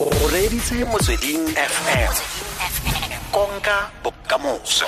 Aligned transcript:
o 0.00 0.10
reditse 0.32 0.84
motsweding 0.84 1.48
fm 1.54 2.12
konka 3.32 3.90
bokamoso 4.02 4.86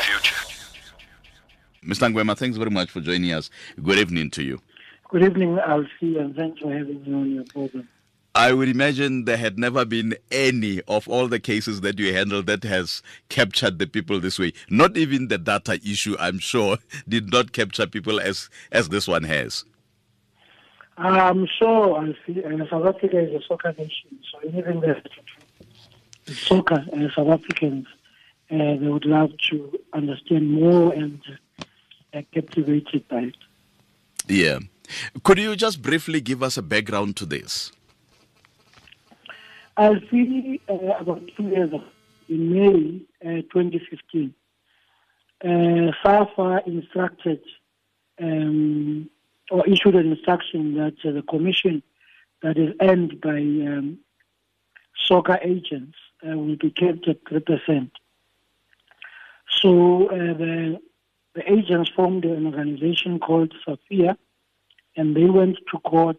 Mr. 1.83 2.11
Ngwema, 2.11 2.37
thanks 2.37 2.59
very 2.59 2.71
much 2.71 2.91
for 2.91 3.01
joining 3.01 3.33
us. 3.33 3.49
Good 3.83 3.99
evening 3.99 4.29
to 4.31 4.43
you. 4.43 4.61
Good 5.09 5.25
evening, 5.25 5.59
Alfie, 5.59 6.19
and 6.19 6.37
thanks 6.37 6.61
for 6.61 6.71
having 6.71 7.03
me 7.03 7.15
on 7.15 7.35
your 7.35 7.45
program. 7.45 7.89
I 8.35 8.53
would 8.53 8.69
imagine 8.69 9.25
there 9.25 9.39
had 9.39 9.59
never 9.59 9.85
been 9.85 10.15
any 10.31 10.83
of 10.87 11.09
all 11.09 11.27
the 11.27 11.41
cases 11.41 11.81
that 11.81 11.99
you 11.99 12.13
handled 12.13 12.47
that 12.47 12.63
has 12.65 13.03
captured 13.29 13.79
the 13.79 13.89
people 13.89 14.21
this 14.21 14.39
way. 14.39 14.53
Not 14.69 14.97
even 14.97 15.29
the 15.29 15.39
data 15.39 15.81
issue, 15.85 16.17
I'm 16.21 16.39
sure, 16.39 16.77
did 17.09 17.33
not 17.33 17.53
capture 17.53 17.87
people 17.87 18.21
as 18.21 18.51
as 18.71 18.91
this 18.91 19.09
one 19.09 19.25
has. 19.25 19.65
I'm 21.01 21.47
sure 21.59 21.99
uh, 21.99 22.67
South 22.71 22.87
Africa 22.87 23.19
is 23.19 23.43
a 23.43 23.47
soccer 23.47 23.73
nation, 23.73 24.19
so 24.31 24.39
anything 24.47 24.81
that 24.81 25.07
soccer, 26.27 26.85
uh, 26.93 27.09
South 27.15 27.29
Africans, 27.29 27.87
uh, 28.51 28.57
they 28.57 28.87
would 28.87 29.07
love 29.07 29.31
to 29.51 29.79
understand 29.95 30.51
more 30.51 30.93
and 30.93 31.21
uh, 32.13 32.21
captivated 32.35 33.09
by 33.09 33.21
it. 33.21 33.37
Yeah. 34.29 34.59
Could 35.23 35.39
you 35.39 35.57
just 35.57 35.81
briefly 35.81 36.21
give 36.21 36.43
us 36.43 36.57
a 36.57 36.63
background 36.63 37.17
to 37.17 37.27
this? 37.27 37.73
Alfie, 39.77 40.61
uh, 40.69 40.75
about 40.99 41.23
two 41.37 41.45
years 41.45 41.73
ago, 41.73 41.83
in 42.29 42.53
May 42.53 43.01
uh, 43.25 43.43
2015, 43.53 44.35
uh, 45.43 45.93
SAFA 46.03 46.63
instructed 46.67 47.41
um, 48.21 49.09
or 49.51 49.67
issued 49.67 49.95
an 49.97 50.13
instruction 50.13 50.75
that 50.75 50.95
uh, 51.05 51.13
the 51.13 51.23
commission 51.23 51.83
that 52.43 52.57
is 52.57 52.75
earned 52.81 53.21
by 53.21 53.39
um, 53.39 53.99
soccer 55.07 55.39
agents 55.43 55.97
uh, 56.27 56.37
will 56.37 56.57
be 56.57 56.71
kept 56.71 57.09
at 57.09 57.23
3%. 57.25 57.91
So 59.51 60.07
uh, 60.07 60.17
the, 60.39 60.81
the 61.35 61.53
agents 61.53 61.91
formed 61.95 62.25
an 62.25 62.47
organization 62.47 63.19
called 63.19 63.53
SAFIA 63.67 64.17
and 64.97 65.17
they 65.17 65.27
went 65.27 65.59
to 65.73 65.79
court 65.81 66.19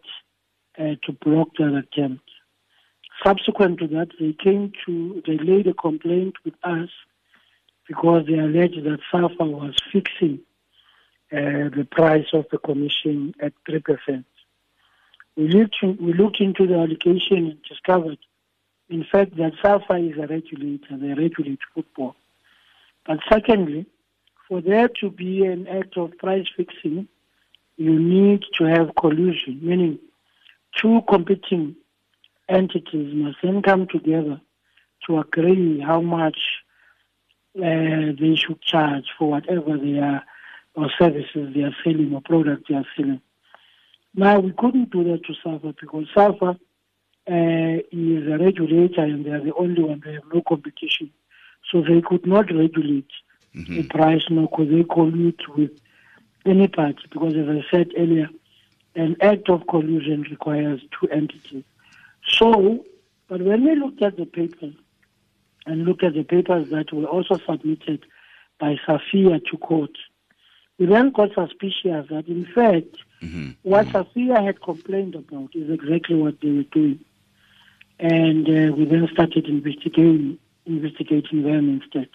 uh, 0.78 0.94
to 1.04 1.12
block 1.24 1.48
that 1.58 1.74
attempt. 1.74 2.24
Subsequent 3.24 3.78
to 3.78 3.86
that, 3.88 4.08
they 4.18 4.32
came 4.32 4.72
to, 4.86 5.22
they 5.26 5.38
laid 5.38 5.66
a 5.66 5.74
complaint 5.74 6.34
with 6.44 6.54
us 6.64 6.88
because 7.86 8.26
they 8.26 8.38
alleged 8.38 8.82
that 8.84 8.98
SAFA 9.10 9.44
was 9.44 9.74
fixing 9.92 10.40
the 11.32 11.86
price 11.90 12.26
of 12.32 12.46
the 12.50 12.58
commission 12.58 13.34
at 13.40 13.52
3%. 13.68 14.24
We 15.36 15.48
looked, 15.48 15.76
we 15.82 16.12
looked 16.12 16.40
into 16.40 16.66
the 16.66 16.74
allegation 16.74 17.46
and 17.46 17.62
discovered, 17.62 18.18
in 18.90 19.04
fact, 19.10 19.36
that 19.36 19.54
SAFA 19.62 19.94
is 19.94 20.18
a 20.18 20.26
regulator, 20.26 20.96
they 20.96 21.14
regulate 21.14 21.60
football. 21.74 22.14
But 23.06 23.20
secondly, 23.30 23.86
for 24.48 24.60
there 24.60 24.88
to 25.00 25.10
be 25.10 25.44
an 25.44 25.66
act 25.66 25.96
of 25.96 26.16
price 26.18 26.46
fixing, 26.54 27.08
you 27.78 27.98
need 27.98 28.44
to 28.58 28.64
have 28.64 28.94
collusion, 28.94 29.60
meaning 29.62 29.98
two 30.76 31.00
competing 31.08 31.76
entities 32.48 33.14
must 33.14 33.38
then 33.42 33.62
come 33.62 33.86
together 33.86 34.40
to 35.06 35.18
agree 35.18 35.80
how 35.80 36.00
much 36.02 36.38
uh, 37.56 38.12
they 38.20 38.34
should 38.36 38.60
charge 38.60 39.06
for 39.18 39.30
whatever 39.30 39.78
they 39.78 39.98
are 39.98 40.22
or 40.74 40.90
services 40.98 41.54
they 41.54 41.62
are 41.62 41.76
selling 41.84 42.14
or 42.14 42.20
products 42.20 42.64
they 42.68 42.74
are 42.74 42.86
selling. 42.96 43.20
Now 44.14 44.40
we 44.40 44.52
couldn't 44.52 44.90
do 44.90 45.04
that 45.04 45.24
to 45.24 45.34
SAFA 45.42 45.74
because 45.80 46.06
SAFA 46.14 46.58
uh, 47.30 47.76
is 47.92 48.26
a 48.26 48.38
regulator 48.38 49.02
and 49.02 49.24
they 49.24 49.30
are 49.30 49.40
the 49.40 49.54
only 49.54 49.82
one. 49.82 50.02
They 50.04 50.14
have 50.14 50.24
no 50.32 50.42
competition, 50.46 51.10
so 51.70 51.82
they 51.82 52.00
could 52.02 52.26
not 52.26 52.52
regulate 52.52 53.10
mm-hmm. 53.54 53.74
the 53.74 53.82
price 53.84 54.24
nor 54.30 54.48
could 54.54 54.70
they 54.70 54.82
collude 54.82 55.40
with 55.56 55.70
any 56.44 56.68
party 56.68 57.02
because, 57.10 57.34
as 57.34 57.48
I 57.48 57.62
said 57.70 57.92
earlier, 57.96 58.28
an 58.94 59.16
act 59.20 59.48
of 59.48 59.66
collusion 59.68 60.22
requires 60.30 60.80
two 60.98 61.08
entities. 61.08 61.64
So, 62.28 62.84
but 63.28 63.40
when 63.40 63.64
we 63.64 63.74
looked 63.76 64.02
at 64.02 64.16
the 64.16 64.26
papers 64.26 64.74
and 65.66 65.84
looked 65.84 66.04
at 66.04 66.14
the 66.14 66.24
papers 66.24 66.68
that 66.70 66.92
were 66.92 67.06
also 67.06 67.38
submitted 67.46 68.04
by 68.58 68.76
SAFIA 68.86 69.40
to 69.50 69.56
court, 69.58 69.96
we 70.82 70.88
then 70.88 71.10
got 71.12 71.28
suspicious 71.32 72.08
that, 72.10 72.24
in 72.26 72.44
fact, 72.44 72.96
mm-hmm. 73.22 73.50
what 73.62 73.86
mm-hmm. 73.86 73.98
SAFIA 73.98 74.44
had 74.44 74.60
complained 74.60 75.14
about 75.14 75.54
is 75.54 75.70
exactly 75.70 76.16
what 76.16 76.40
they 76.40 76.50
were 76.50 76.64
doing. 76.64 76.98
And 78.00 78.48
uh, 78.48 78.74
we 78.74 78.84
then 78.86 79.08
started 79.12 79.46
investigating, 79.46 80.40
investigating 80.66 81.44
them 81.44 81.80
instead. 81.80 82.08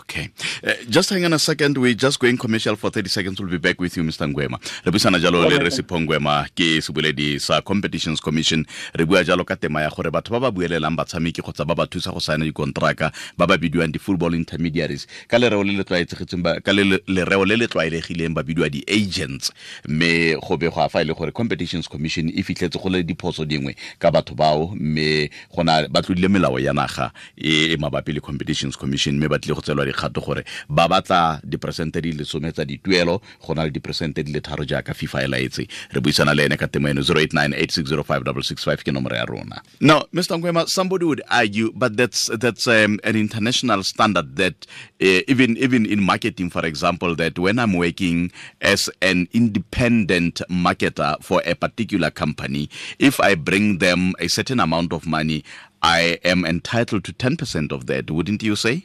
Okay. 0.00 0.30
Uh, 0.64 0.72
just 0.88 1.10
hang 1.10 1.24
on 1.24 1.32
a 1.32 1.38
second. 1.38 1.76
We're 1.76 1.94
just 1.94 2.18
going 2.18 2.38
commercial 2.38 2.76
for 2.76 2.90
30 2.90 3.08
seconds. 3.08 3.40
We'll 3.40 3.50
be 3.50 3.58
back 3.58 3.80
with 3.80 3.96
you, 3.96 4.02
Mr. 4.02 4.26
Ngwema. 4.28 4.58
Re 4.84 4.92
buisana 4.92 5.18
jalo 5.18 5.48
le 5.48 5.58
Resipo 5.58 6.00
Ngwema 6.00 6.46
ke 6.54 6.80
seboledi 6.80 7.40
sa 7.40 7.60
Competitions 7.60 8.20
Commission. 8.20 8.64
Re 8.94 9.04
bua 9.04 9.24
jalo 9.24 9.44
ka 9.44 9.56
tema 9.56 9.82
ya 9.82 9.90
gore 9.90 10.10
batho 10.10 10.30
ba 10.30 10.40
ba 10.40 10.50
buelelang 10.50 10.96
batshameki 10.96 11.42
kgotsa 11.42 11.66
ba 11.66 11.74
ba 11.74 11.86
thusa 11.86 12.12
go 12.12 12.20
saena 12.20 12.44
dikontraka 12.44 13.12
ba 13.36 13.46
ba 13.46 13.58
bidiwang 13.58 13.92
di-football 13.92 14.34
intermediaries 14.34 15.06
ka 15.28 15.38
lereo 15.38 15.62
le 15.64 15.72
le 15.76 15.84
tlwaetsegetseng 15.84 16.62
ka 16.62 16.72
lereo 16.72 17.44
le 17.44 17.56
le 17.56 17.66
tlwaelegileng 17.68 18.34
ba 18.34 18.42
bidiwa 18.42 18.68
di-agents 18.68 19.52
mme 19.88 20.36
go 20.40 20.56
be 20.56 20.68
go 20.70 20.80
a 20.80 20.88
fa 20.88 21.02
e 21.02 21.04
le 21.04 21.14
gore 21.14 21.32
Competitions 21.32 21.88
Commission 21.88 22.28
e 22.28 22.42
fitlhetse 22.42 22.78
go 22.78 22.88
le 22.88 23.02
diphoso 23.02 23.44
dingwe 23.44 23.76
ka 23.98 24.10
batho 24.10 24.34
bao 24.34 24.74
mme 24.74 25.30
gona 25.54 25.88
ba 25.88 26.02
tlodile 26.02 26.28
melao 26.28 26.58
ya 26.58 26.72
naga 26.72 27.12
e 27.36 27.76
mabapi 27.76 28.12
le 28.12 28.20
Competitions 28.20 28.76
Commission 28.76 29.16
mme 29.16 29.28
ba 29.28 29.38
tlile 29.38 29.54
go 29.54 29.60
tselwa 29.60 29.81
dikgato 29.84 30.20
gore 30.20 30.44
ba 30.68 30.88
batla 30.88 31.40
diperesente 31.44 32.00
di 32.00 32.12
tsa 32.14 32.64
dituelo 32.64 33.20
go 33.46 33.54
na 33.54 33.64
le 33.64 33.70
diperesente 33.70 34.22
di 34.22 34.32
le 34.32 34.40
tharo 34.40 34.64
jaaka 34.64 34.94
fifa 34.94 35.22
e 35.22 35.26
laetse. 35.26 35.66
Re 35.92 36.00
buisana 36.00 36.34
le 36.34 36.44
ene 36.44 36.56
ka 36.56 36.66
temo 36.66 36.88
eno 36.88 37.00
0898605665 37.00 38.82
ke 38.84 38.92
nomoro 38.92 39.16
ya 39.16 39.24
rona. 39.24 39.62
Now 39.80 40.02
mr 40.12 40.38
ngwema 40.38 40.66
somebody 40.68 41.04
would 41.04 41.22
argue 41.28 41.72
but 41.74 41.96
that's 41.96 42.30
that's 42.38 42.66
um, 42.66 42.98
an 43.04 43.16
international 43.16 43.82
standard 43.82 44.36
that 44.36 44.66
uh, 45.00 45.20
even 45.28 45.56
even 45.56 45.86
in 45.86 46.02
marketing 46.02 46.50
for 46.50 46.64
example 46.66 47.14
that 47.16 47.38
when 47.38 47.58
i'm 47.58 47.74
working 47.74 48.30
as 48.60 48.90
an 49.00 49.28
independent 49.32 50.40
marketer 50.50 51.16
for 51.22 51.42
a 51.44 51.54
particular 51.54 52.10
company 52.10 52.68
if 52.98 53.20
i 53.20 53.34
bring 53.34 53.78
them 53.78 54.12
a 54.18 54.28
certain 54.28 54.60
amount 54.60 54.92
of 54.92 55.06
money 55.06 55.42
i 55.82 56.18
am 56.24 56.44
entitled 56.44 57.04
to 57.04 57.12
10% 57.12 57.72
of 57.72 57.86
that 57.86 58.10
wouldn't 58.10 58.42
you 58.42 58.56
say 58.56 58.84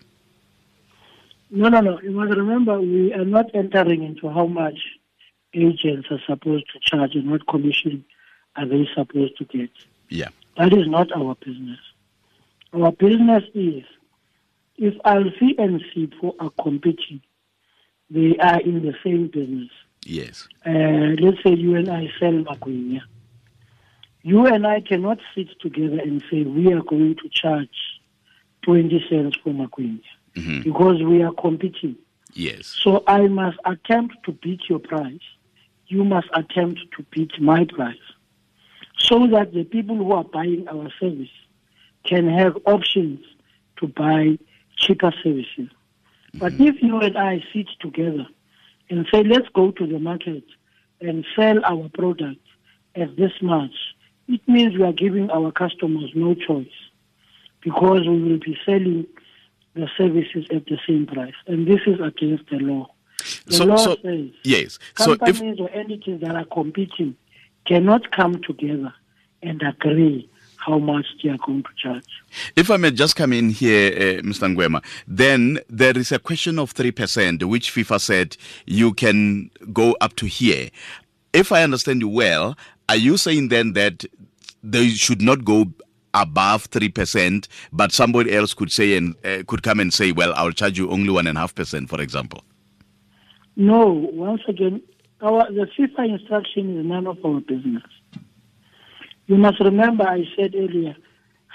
no, 1.50 1.70
no, 1.70 1.80
no. 1.82 2.02
You 2.02 2.12
must 2.12 2.36
remember, 2.38 2.80
we 2.80 3.14
are 3.14 3.26
not 3.26 3.46
entering 3.54 4.04
into 4.04 4.30
how 4.30 4.48
much 4.48 4.78
agents 5.54 6.08
are 6.12 6.22
supposed 6.28 6.66
to 6.74 6.80
charge 6.82 7.16
and 7.16 7.32
what 7.32 7.48
commission 7.48 8.04
are 8.56 8.66
they 8.66 8.88
supposed 8.94 9.38
to 9.38 9.46
get. 9.46 9.70
Yeah. 10.10 10.30
That 10.58 10.74
is 10.74 10.88
not 10.88 11.12
our 11.12 11.36
business. 11.36 11.80
Our 12.74 12.92
business 12.92 13.44
is 13.54 13.84
if 14.78 14.94
Alfie 15.06 15.56
and 15.58 15.82
Sipho 15.96 16.34
are 16.40 16.52
competing, 16.62 17.22
they 18.10 18.38
are 18.38 18.60
in 18.62 18.82
the 18.82 18.94
same 19.04 19.28
business. 19.28 19.70
Yes. 20.06 20.48
Uh, 20.66 21.16
let's 21.20 21.42
say 21.44 21.54
you 21.54 21.76
and 21.76 21.90
I 21.90 22.10
sell 22.20 22.32
magwinya. 22.32 23.02
You 24.22 24.46
and 24.46 24.68
I 24.68 24.82
cannot 24.82 25.20
sit 25.34 25.48
together 25.62 26.00
and 26.00 26.22
say 26.30 26.44
we 26.44 26.74
are 26.74 26.82
going 26.82 27.16
to 27.16 27.30
charge 27.30 27.70
20 28.64 29.06
cents 29.10 29.38
for 29.44 29.52
magwinya 29.52 30.02
mm-hmm. 30.38 30.62
because 30.62 31.02
we 31.04 31.22
are 31.24 31.34
competing. 31.34 31.96
Yes. 32.34 32.78
So 32.84 33.04
I 33.08 33.28
must 33.28 33.58
attempt 33.66 34.16
to 34.26 34.32
beat 34.32 34.62
your 34.70 34.80
price. 34.80 35.20
You 35.88 36.04
must 36.04 36.28
attempt 36.34 36.80
to 36.98 37.06
beat 37.12 37.32
my 37.42 37.66
price. 37.66 37.96
So 39.00 39.28
that 39.28 39.54
the 39.54 39.64
people 39.64 39.96
who 39.96 40.12
are 40.12 40.24
buying 40.24 40.68
our 40.68 40.90
service 41.00 41.30
can 42.04 42.28
have 42.30 42.58
options 42.66 43.20
to 43.78 43.88
buy 43.88 44.38
cheaper 44.76 45.14
services. 45.24 45.48
Mm-hmm. 45.58 46.40
But 46.40 46.54
if 46.54 46.82
you 46.82 47.00
and 47.00 47.18
I 47.18 47.44
sit 47.54 47.68
together 47.80 48.28
and 48.90 49.08
say, 49.12 49.24
let's 49.24 49.48
go 49.54 49.72
to 49.72 49.88
the 49.88 50.00
market 50.00 50.44
and 51.02 51.26
sell 51.36 51.64
our 51.64 51.90
product 51.90 52.42
at 52.96 53.16
this 53.16 53.34
much, 53.42 53.74
it 54.28 54.42
means 54.48 54.76
we 54.76 54.84
are 54.84 54.94
giving 54.94 55.30
our 55.30 55.52
customers 55.52 56.12
no 56.14 56.34
choice 56.36 56.68
because 57.62 58.08
we 58.08 58.22
will 58.22 58.40
be 58.40 58.58
selling 58.66 59.08
the 59.78 59.90
services 59.98 60.46
at 60.52 60.66
the 60.66 60.78
same 60.88 61.06
price. 61.06 61.34
And 61.48 61.68
this 61.68 61.82
is 61.86 62.00
against 62.00 62.50
the 62.50 62.58
law. 62.58 62.90
The 63.46 63.54
so, 63.54 63.66
law 63.66 63.78
so, 63.78 63.96
says 64.04 64.30
yes. 64.44 64.80
companies 64.96 65.38
so 65.38 65.44
if, 65.48 65.60
or 65.60 65.70
entities 65.72 66.20
that 66.22 66.36
are 66.36 66.46
competing 66.46 67.16
cannot 67.66 68.12
come 68.12 68.42
together 68.42 68.94
and 69.42 69.62
agree 69.62 70.30
how 70.58 70.78
much 70.80 71.06
they 71.24 71.30
are 71.30 71.38
going 71.38 71.64
to 71.64 71.70
charge. 71.78 72.04
If 72.56 72.70
I 72.70 72.78
may 72.78 72.92
just 72.92 73.16
come 73.16 73.32
in 73.32 73.50
here, 73.50 73.92
uh, 73.94 74.22
Mr. 74.22 74.54
Ngwema, 74.54 74.84
then 75.08 75.60
there 75.70 75.98
is 75.98 76.12
a 76.12 76.20
question 76.20 76.60
of 76.60 76.74
3%, 76.74 77.44
which 77.46 77.72
FIFA 77.72 78.02
said 78.02 78.38
you 78.66 78.94
can 78.94 79.50
go 79.72 79.96
up 80.02 80.16
to 80.18 80.26
here. 80.26 80.70
If 81.34 81.52
I 81.52 81.64
understand 81.64 82.02
you 82.02 82.10
well, 82.10 82.58
are 82.90 82.96
you 82.96 83.18
saying 83.18 83.50
then 83.50 83.74
that 83.74 84.06
they 84.64 84.90
should 84.90 85.22
not 85.22 85.46
go 85.46 85.72
above 86.14 86.70
3%, 86.70 87.48
but 87.72 87.92
somebody 87.92 88.34
else 88.36 88.54
could 88.54 88.72
say 88.72 88.98
and 88.98 89.16
uh, 89.26 89.44
could 89.48 89.64
come 89.64 89.80
and 89.80 89.94
say, 89.94 90.12
well, 90.12 90.34
I'll 90.36 90.52
charge 90.52 90.78
you 90.78 90.90
only 90.90 91.10
1.5%, 91.10 91.90
for 91.90 92.02
example? 92.02 92.44
No, 93.56 93.88
once 93.88 94.42
again, 94.48 94.82
our 95.22 95.52
the 95.52 95.68
FIFA 95.78 96.20
instruction 96.20 96.78
is 96.78 96.86
none 96.86 97.08
of 97.08 97.24
our 97.26 97.40
business. 97.42 97.84
You 99.26 99.36
must 99.36 99.60
remember, 99.60 100.08
I 100.08 100.26
said 100.36 100.54
earlier, 100.56 100.96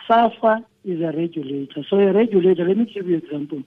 SAFA 0.09 0.65
is 0.85 1.01
a 1.01 1.17
regulator. 1.17 1.85
So 1.89 1.99
a 1.99 2.13
regulator, 2.13 2.67
let 2.67 2.77
me 2.77 2.85
give 2.93 3.07
you 3.07 3.17
an 3.17 3.23
example. 3.23 3.63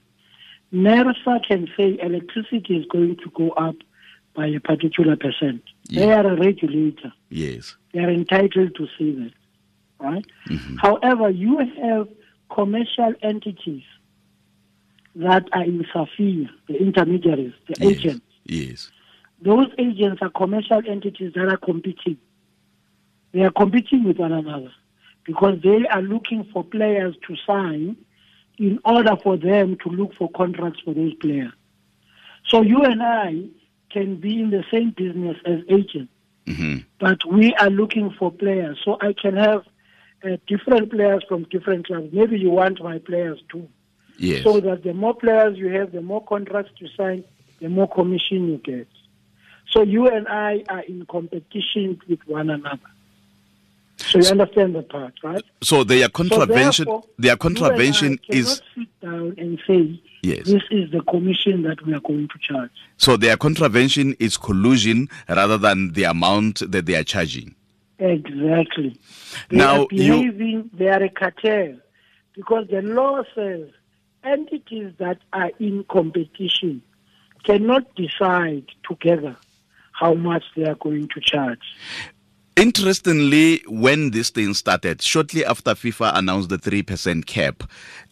NERSA 0.73 1.45
can 1.47 1.67
say 1.77 1.97
electricity 2.01 2.77
is 2.77 2.85
going 2.87 3.15
to 3.17 3.29
go 3.33 3.51
up 3.51 3.75
by 4.35 4.47
a 4.47 4.59
particular 4.59 5.15
percent. 5.15 5.63
Yeah. 5.87 5.99
They 5.99 6.11
are 6.11 6.27
a 6.27 6.35
regulator. 6.35 7.13
Yes. 7.29 7.77
They 7.93 8.01
are 8.01 8.09
entitled 8.09 8.75
to 8.75 8.87
say 8.97 9.11
that, 9.11 9.31
right? 9.99 10.25
Mhm. 10.49 10.77
However, 10.79 11.29
you 11.29 11.57
have 11.81 12.07
commercial 12.49 13.13
entities 13.21 13.83
that 15.15 15.47
are 15.53 15.63
in 15.63 15.85
SAFIA, 15.93 16.49
the 16.67 16.75
intermediaries, 16.81 17.53
the 17.67 17.75
Yes. 17.79 17.97
agents. 17.97 18.25
Yes. 18.45 18.91
Those 19.41 19.67
agents 19.77 20.21
are 20.21 20.29
commercial 20.29 20.81
entities 20.87 21.33
that 21.33 21.47
are 21.47 21.57
competing. 21.57 22.17
They 23.31 23.43
are 23.43 23.51
competing 23.51 24.03
with 24.03 24.17
one 24.19 24.31
another 24.31 24.71
because 25.25 25.59
they 25.61 25.85
are 25.87 26.01
looking 26.01 26.43
for 26.45 26.63
players 26.63 27.15
to 27.27 27.35
sign 27.45 27.97
in 28.57 28.79
order 28.85 29.15
for 29.17 29.35
them 29.37 29.75
to 29.83 29.89
look 29.89 30.13
for 30.13 30.29
contracts 30.31 30.79
for 30.81 30.93
those 30.93 31.13
players. 31.15 31.51
So 32.47 32.61
you 32.61 32.83
and 32.83 33.01
I 33.01 33.45
can 33.89 34.15
be 34.17 34.39
in 34.39 34.51
the 34.51 34.63
same 34.71 34.91
business 34.91 35.37
as 35.45 35.59
agents, 35.69 36.11
hmm 36.47 36.77
but 36.99 37.25
we 37.25 37.53
are 37.55 37.69
looking 37.69 38.09
for 38.11 38.31
players. 38.31 38.79
So 38.85 38.97
I 39.01 39.13
can 39.13 39.35
have 39.35 39.65
uh, 40.23 40.37
different 40.47 40.91
players 40.91 41.23
from 41.27 41.43
different 41.45 41.87
clubs. 41.87 42.09
Maybe 42.11 42.39
you 42.39 42.51
want 42.51 42.81
my 42.83 42.99
players 42.99 43.41
too. 43.49 43.67
Yes. 44.17 44.43
So 44.43 44.59
that 44.59 44.83
the 44.83 44.93
more 44.93 45.13
players 45.13 45.57
you 45.57 45.67
have, 45.69 45.91
the 45.91 46.01
more 46.01 46.23
contracts 46.23 46.71
you 46.77 46.87
sign, 46.95 47.23
the 47.59 47.69
more 47.69 47.89
commission 47.89 48.47
you 48.47 48.57
get. 48.57 48.87
So 49.69 49.81
you 49.83 50.07
and 50.07 50.27
I 50.27 50.63
are 50.69 50.81
in 50.81 51.05
competition 51.05 51.99
with 52.07 52.19
one 52.27 52.49
another. 52.49 52.79
So 53.97 54.19
you 54.19 54.27
understand 54.27 54.75
the 54.75 54.83
part, 54.83 55.13
right? 55.23 55.43
So 55.61 55.83
their 55.83 56.09
contravention, 56.09 56.85
therefore, 56.85 57.03
their 57.17 57.29
you 57.29 57.31
and 57.31 57.39
I 57.39 57.43
contravention 57.43 58.19
is 58.29 58.61
sit 58.75 59.01
down 59.01 59.35
and 59.37 59.59
say 59.65 60.01
yes. 60.21 60.45
this 60.45 60.63
is 60.69 60.91
the 60.91 61.01
commission 61.01 61.63
that 61.63 61.85
we 61.85 61.93
are 61.93 62.01
going 62.01 62.27
to 62.27 62.39
charge. 62.39 62.71
So 62.97 63.17
their 63.17 63.37
contravention 63.37 64.15
is 64.19 64.37
collusion 64.37 65.09
rather 65.29 65.57
than 65.57 65.93
the 65.93 66.03
amount 66.03 66.59
that 66.71 66.85
they 66.85 66.95
are 66.95 67.03
charging. 67.03 67.55
Exactly. 67.99 68.97
They 69.49 69.57
Now, 69.57 69.83
are 69.83 69.87
you- 69.91 70.31
behaving, 70.31 70.69
they 70.73 70.89
are 70.89 71.03
a 71.03 71.09
cartel 71.09 71.77
because 72.35 72.67
the 72.69 72.81
law 72.81 73.23
says 73.33 73.69
entities 74.23 74.91
that 74.97 75.19
are 75.33 75.51
in 75.59 75.85
competition 75.89 76.81
cannot 77.43 77.83
decide 77.95 78.65
together 78.89 79.35
how 79.91 80.13
much 80.13 80.43
they 80.55 80.63
are 80.65 80.75
going 80.75 81.07
to 81.09 81.21
charge. 81.21 81.61
Interestingly, 82.57 83.61
when 83.67 84.11
this 84.11 84.29
thing 84.29 84.53
started, 84.53 85.01
shortly 85.01 85.43
after 85.45 85.71
FIFA 85.71 86.17
announced 86.17 86.47
the 86.49 86.57
3% 86.57 87.25
cap, 87.25 87.63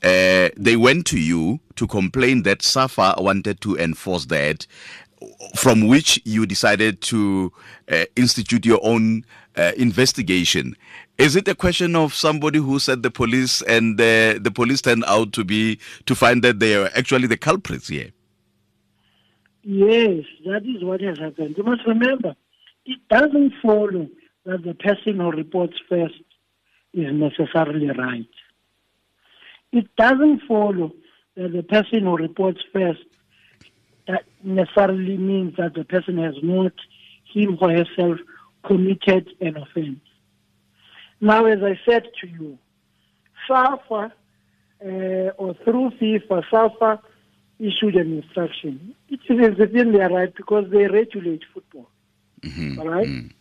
uh, 0.03 0.49
they 0.57 0.75
went 0.75 1.05
to 1.07 1.19
you 1.19 1.61
to 1.77 1.87
complain 1.87 2.43
that 2.43 2.61
SAFA 2.61 3.15
wanted 3.19 3.61
to 3.61 3.77
enforce 3.77 4.25
that, 4.25 4.67
from 5.55 5.87
which 5.87 6.21
you 6.25 6.45
decided 6.45 7.01
to 7.01 7.51
uh, 7.91 8.05
institute 8.15 8.65
your 8.65 8.79
own 8.83 9.25
uh, 9.55 9.71
investigation. 9.77 10.75
Is 11.17 11.35
it 11.35 11.47
a 11.47 11.55
question 11.55 11.95
of 11.95 12.13
somebody 12.13 12.59
who 12.59 12.79
said 12.79 13.03
the 13.03 13.11
police 13.11 13.61
and 13.61 13.99
uh, 13.99 14.39
the 14.39 14.51
police 14.53 14.81
turned 14.81 15.03
out 15.05 15.33
to 15.33 15.43
be 15.43 15.79
to 16.05 16.15
find 16.15 16.43
that 16.43 16.59
they 16.59 16.75
are 16.75 16.89
actually 16.95 17.27
the 17.27 17.37
culprits 17.37 17.87
here? 17.87 18.11
Yes, 19.63 20.25
that 20.45 20.63
is 20.65 20.83
what 20.83 21.01
has 21.01 21.17
happened. 21.19 21.55
You 21.57 21.63
must 21.63 21.85
remember, 21.87 22.35
it 22.85 22.99
doesn't 23.09 23.53
follow 23.61 24.09
that 24.45 24.63
the 24.63 24.73
person 24.73 25.19
who 25.19 25.31
reports 25.31 25.75
first 25.87 26.21
is 26.93 27.13
necessarily 27.13 27.89
right. 27.91 28.27
It 29.71 29.95
doesn't 29.95 30.41
follow 30.47 30.91
that 31.35 31.53
the 31.53 31.63
person 31.63 32.03
who 32.03 32.17
reports 32.17 32.59
first 32.73 33.03
that 34.07 34.25
necessarily 34.43 35.17
means 35.17 35.55
that 35.57 35.73
the 35.73 35.83
person 35.83 36.17
has 36.17 36.35
not 36.43 36.73
him 37.33 37.57
or 37.61 37.71
herself 37.71 38.19
committed 38.65 39.29
an 39.41 39.57
offense. 39.57 39.99
Now, 41.21 41.45
as 41.45 41.59
I 41.63 41.79
said 41.87 42.03
to 42.21 42.27
you, 42.27 42.57
SAFA 43.47 44.11
uh, 44.83 44.87
or 45.37 45.53
through 45.63 45.91
FIFA, 45.91 46.43
SAFA 46.51 47.01
issued 47.59 47.95
an 47.95 48.21
instruction. 48.21 48.93
It 49.09 49.21
is 49.29 49.57
within 49.57 49.93
their 49.93 50.09
right 50.09 50.33
because 50.35 50.69
they 50.69 50.87
regulate 50.87 51.43
football. 51.53 51.89
Mhm, 52.41 52.77
All 52.79 52.87
right? 52.89 53.07
mm. 53.07 53.31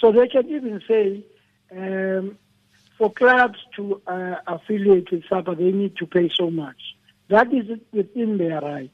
So 0.00 0.10
they 0.12 0.26
can 0.26 0.48
even 0.48 0.82
say 0.88 1.22
um, 1.76 2.36
for 2.98 3.12
clubs 3.12 3.58
to 3.76 4.00
uh, 4.06 4.36
affiliate 4.46 5.10
with 5.12 5.24
SAFA, 5.28 5.54
they 5.56 5.70
need 5.70 5.96
to 5.98 6.06
pay 6.06 6.30
so 6.36 6.50
much. 6.50 6.80
That 7.28 7.52
is 7.54 7.78
within 7.92 8.38
their 8.38 8.60
rights. 8.60 8.92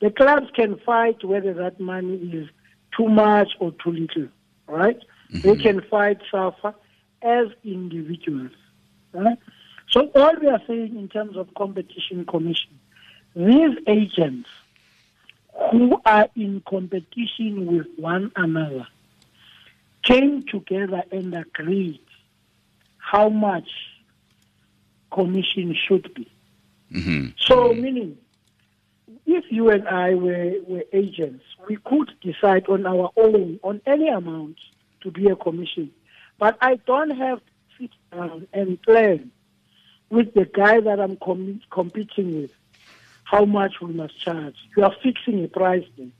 The 0.00 0.10
clubs 0.10 0.46
can 0.54 0.78
fight 0.78 1.24
whether 1.24 1.52
that 1.54 1.80
money 1.80 2.16
is 2.32 2.48
too 2.96 3.08
much 3.08 3.50
or 3.58 3.72
too 3.82 3.92
little. 3.92 4.28
Right? 4.66 4.98
They 5.30 5.56
can 5.56 5.80
fight 5.82 6.18
SAFA 6.30 6.74
as 7.22 7.48
individuals. 7.64 8.52
Right? 9.12 9.38
So 9.90 10.10
all 10.14 10.34
we 10.40 10.48
are 10.48 10.60
saying 10.66 10.96
in 10.96 11.08
terms 11.08 11.36
of 11.36 11.52
competition 11.54 12.26
commission, 12.26 12.78
these 13.34 13.76
agents 13.86 14.48
who 15.70 16.00
are 16.04 16.28
in 16.36 16.62
competition 16.68 17.66
with 17.66 17.86
one 17.96 18.30
another 18.36 18.86
came 20.02 20.44
together 20.44 21.02
and 21.10 21.34
agreed 21.34 22.00
how 22.98 23.28
much 23.28 23.68
commission 25.10 25.74
should 25.86 26.12
be. 26.14 26.28
Mhm. 26.92 27.34
So, 27.38 27.74
meaning, 27.74 28.16
if 29.28 29.44
you 29.50 29.68
and 29.68 29.86
I 29.86 30.14
were, 30.14 30.54
were 30.66 30.84
agents, 30.92 31.44
we 31.68 31.76
could 31.76 32.10
decide 32.22 32.66
on 32.66 32.86
our 32.86 33.10
own 33.16 33.60
on 33.62 33.82
any 33.86 34.08
amount 34.08 34.56
to 35.02 35.10
be 35.10 35.26
a 35.28 35.36
commission. 35.36 35.90
But 36.38 36.56
I 36.62 36.76
don't 36.76 37.10
have 37.10 37.38
to 37.38 37.52
sit 37.78 37.90
down 38.10 38.48
and 38.54 38.80
plan 38.80 39.30
with 40.08 40.32
the 40.32 40.46
guy 40.46 40.80
that 40.80 40.98
I'm 40.98 41.18
com- 41.18 41.60
competing 41.70 42.40
with 42.40 42.54
how 43.24 43.44
much 43.44 43.82
we 43.82 43.92
must 43.92 44.18
charge. 44.18 44.56
You 44.74 44.84
are 44.84 44.94
fixing 45.02 45.44
a 45.44 45.48
price 45.48 45.84
then. 45.98 46.12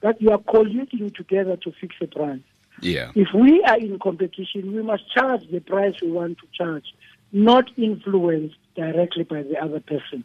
That 0.00 0.20
you 0.20 0.30
are 0.32 0.38
colluding 0.38 1.14
together 1.14 1.56
to 1.58 1.72
fix 1.80 1.94
a 2.00 2.08
price. 2.08 2.40
Yeah. 2.82 3.12
If 3.14 3.28
we 3.32 3.62
are 3.62 3.78
in 3.78 3.98
competition, 4.00 4.74
we 4.74 4.82
must 4.82 5.10
charge 5.14 5.48
the 5.50 5.60
price 5.60 5.94
we 6.02 6.10
want 6.10 6.38
to 6.38 6.46
charge, 6.52 6.92
not 7.32 7.70
influenced 7.76 8.56
directly 8.74 9.22
by 9.22 9.42
the 9.42 9.56
other 9.62 9.80
person 9.80 10.24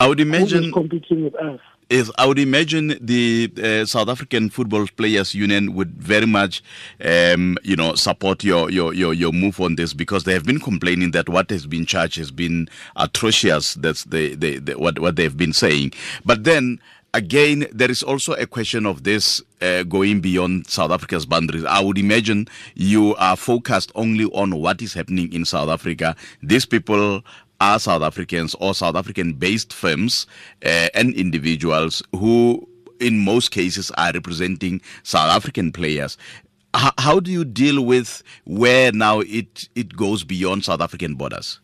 I 0.00 0.06
would 0.08 0.18
imagine 0.20 0.64
is 0.64 0.72
competing 0.72 1.24
with 1.24 1.34
us. 1.36 1.60
is 1.90 2.10
I 2.16 2.24
would 2.24 2.38
imagine 2.38 2.96
the 3.00 3.52
uh, 3.62 3.84
South 3.84 4.08
African 4.08 4.48
Football 4.48 4.86
Players 4.96 5.34
Union 5.34 5.74
would 5.74 5.90
very 5.90 6.24
much, 6.26 6.62
um, 7.04 7.58
you 7.62 7.76
know, 7.76 7.94
support 7.96 8.42
your, 8.42 8.70
your 8.70 8.94
your 8.94 9.12
your 9.12 9.32
move 9.32 9.60
on 9.60 9.76
this 9.76 9.92
because 9.92 10.24
they 10.24 10.32
have 10.32 10.44
been 10.44 10.58
complaining 10.58 11.10
that 11.10 11.28
what 11.28 11.50
has 11.50 11.66
been 11.66 11.84
charged 11.84 12.16
has 12.16 12.30
been 12.30 12.66
atrocious. 12.96 13.74
That's 13.74 14.04
the, 14.04 14.34
the, 14.36 14.58
the 14.58 14.78
what 14.78 14.98
what 14.98 15.16
they've 15.16 15.36
been 15.36 15.52
saying. 15.52 15.92
But 16.24 16.44
then 16.44 16.80
again, 17.12 17.66
there 17.70 17.90
is 17.90 18.02
also 18.02 18.32
a 18.34 18.46
question 18.46 18.86
of 18.86 19.02
this 19.04 19.42
uh, 19.60 19.82
going 19.82 20.20
beyond 20.20 20.66
South 20.68 20.92
Africa's 20.92 21.26
boundaries. 21.26 21.64
I 21.66 21.80
would 21.80 21.98
imagine 21.98 22.48
you 22.74 23.14
are 23.16 23.36
focused 23.36 23.92
only 23.94 24.24
on 24.26 24.56
what 24.56 24.80
is 24.80 24.94
happening 24.94 25.30
in 25.32 25.44
South 25.44 25.68
Africa. 25.68 26.16
These 26.42 26.64
people 26.64 27.22
are 27.60 27.78
South 27.78 28.02
Africans 28.02 28.54
or 28.56 28.74
South 28.74 28.96
African 28.96 29.34
based 29.34 29.72
firms 29.72 30.26
uh, 30.64 30.88
and 30.94 31.14
individuals 31.14 32.02
who, 32.16 32.66
in 33.00 33.18
most 33.20 33.50
cases, 33.50 33.90
are 33.92 34.12
representing 34.12 34.80
South 35.02 35.30
African 35.30 35.72
players. 35.72 36.16
H- 36.76 36.92
how 36.98 37.20
do 37.20 37.30
you 37.30 37.44
deal 37.44 37.84
with 37.84 38.22
where 38.44 38.92
now 38.92 39.20
it, 39.20 39.68
it 39.74 39.96
goes 39.96 40.24
beyond 40.24 40.64
South 40.64 40.80
African 40.80 41.14
borders? 41.14 41.60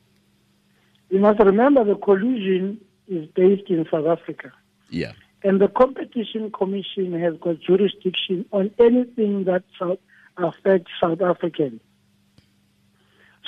You 1.11 1.21
must 1.21 1.38
remember 1.41 1.85
the 1.85 1.95
collusion 1.95 2.81
is 3.09 3.26
based 3.35 3.71
in 3.71 3.87
South 3.91 4.07
Africa. 4.07 4.53
Yeah. 4.91 5.12
And 5.45 5.61
the 5.61 5.69
Competition 5.69 6.50
Commission 6.50 7.19
has 7.21 7.37
got 7.37 7.61
jurisdiction 7.61 8.45
on 8.53 8.73
anything 8.79 9.45
that 9.45 9.62
South, 9.79 9.99
affects 10.37 10.91
South 11.00 11.21
Africans. 11.23 11.81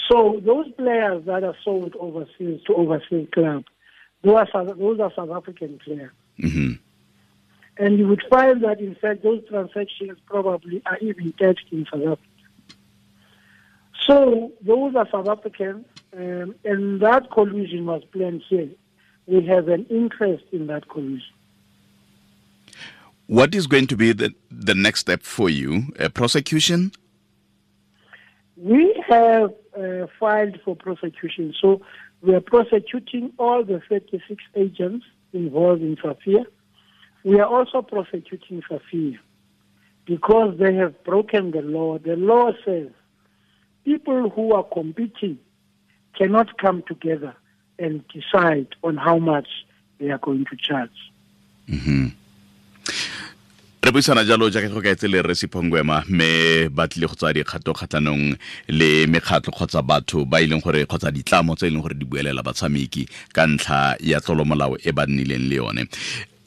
So 0.09 0.41
those 0.45 0.71
players 0.73 1.25
that 1.27 1.45
are 1.45 1.57
sold 1.65 1.95
overseas 2.01 2.63
to 2.67 2.75
overseas 2.75 3.29
clubs, 3.33 3.67
those 4.23 4.35
are, 4.37 4.49
South- 4.51 4.79
those 4.79 5.01
are 5.01 5.13
South 5.15 5.31
African 5.31 5.79
players. 5.85 6.13
hmm 6.41 6.73
And 7.77 7.99
you 7.99 8.09
would 8.09 8.23
find 8.31 8.63
that, 8.65 8.81
in 8.81 8.95
fact, 8.95 9.23
those 9.23 9.47
transactions 9.49 10.19
probably 10.27 10.83
are 10.87 10.99
even 10.99 11.33
taxed 11.33 11.67
in 11.71 11.87
South 11.93 12.01
Africa. 12.03 12.23
So 14.07 14.53
those 14.63 14.95
are 14.97 15.07
South 15.11 15.29
Africans 15.29 15.85
um, 16.17 16.55
and 16.65 17.01
that 17.01 17.31
collusion 17.31 17.87
was 17.87 18.03
planned 18.13 18.43
here. 18.49 18.71
We 19.27 19.45
have 19.47 19.69
an 19.69 19.85
interest 19.91 20.45
in 20.53 20.67
that 20.69 20.89
collusion. 20.89 21.35
What 23.27 23.55
is 23.55 23.67
going 23.67 23.89
to 23.89 23.97
be 23.97 24.13
the, 24.13 24.35
the 24.51 24.75
next 24.75 25.01
step 25.01 25.23
for 25.23 25.51
you? 25.51 25.93
A 25.99 26.09
prosecution? 26.09 26.93
We 28.57 29.01
have 29.07 29.53
uh, 29.79 30.07
filed 30.19 30.59
for 30.65 30.77
prosecution. 30.77 31.55
So 31.61 31.81
we 32.23 32.35
are 32.35 32.41
prosecuting 32.41 33.33
all 33.39 33.65
the 33.65 33.81
36 33.89 34.43
agents 34.57 35.07
involved 35.33 35.83
in 35.83 35.97
Safia. 35.97 36.45
We 37.25 37.39
are 37.41 37.47
also 37.47 37.83
prosecuting 37.83 38.63
Safia 38.63 39.19
because 40.05 40.59
they 40.59 40.75
have 40.75 41.05
broken 41.05 41.51
the 41.51 41.63
law. 41.63 41.99
The 41.99 42.17
law 42.17 42.53
says 42.65 42.89
people 43.85 44.31
who 44.31 44.53
are 44.53 44.65
competing 44.65 45.39
cannot 46.17 46.59
come 46.59 46.83
together 46.87 47.35
and 47.79 48.05
decide 48.09 48.75
on 48.83 48.97
how 48.97 49.19
much 49.19 49.49
they 49.99 50.11
are 50.11 50.19
going 50.19 50.45
to 50.47 50.57
charge. 50.57 50.91
Re 53.89 53.93
buisana 53.93 54.25
jalo 54.25 54.51
jaaka 54.51 54.69
go 54.69 54.83
kaetse 54.83 55.09
le 55.09 55.23
resiphongwema 55.23 56.05
mme 56.09 56.69
ba 56.69 56.89
tlile 56.89 57.07
go 57.09 57.15
tsaya 57.15 57.33
dikgato 57.33 57.73
kgatlhanong 57.73 58.37
le 58.69 59.07
mekgatlho 59.07 59.53
kgotsa 59.53 59.83
batho 59.83 60.25
ba 60.29 60.41
ileng 60.41 60.61
leng 60.61 60.63
gore 60.63 60.85
kgotsa 60.85 61.11
ditlamo 61.11 61.57
tse 61.57 61.67
e 61.67 61.71
leng 61.71 61.81
gore 61.81 61.95
di 61.97 62.05
buelela 62.05 62.43
batshameki 62.45 63.09
ka 63.33 63.47
ntlha 63.47 63.97
ya 64.01 64.21
tlolomolao 64.21 64.77
e 64.85 64.93
ba 64.93 65.07
nnileng 65.09 65.49
le 65.49 65.57
yone 65.57 65.89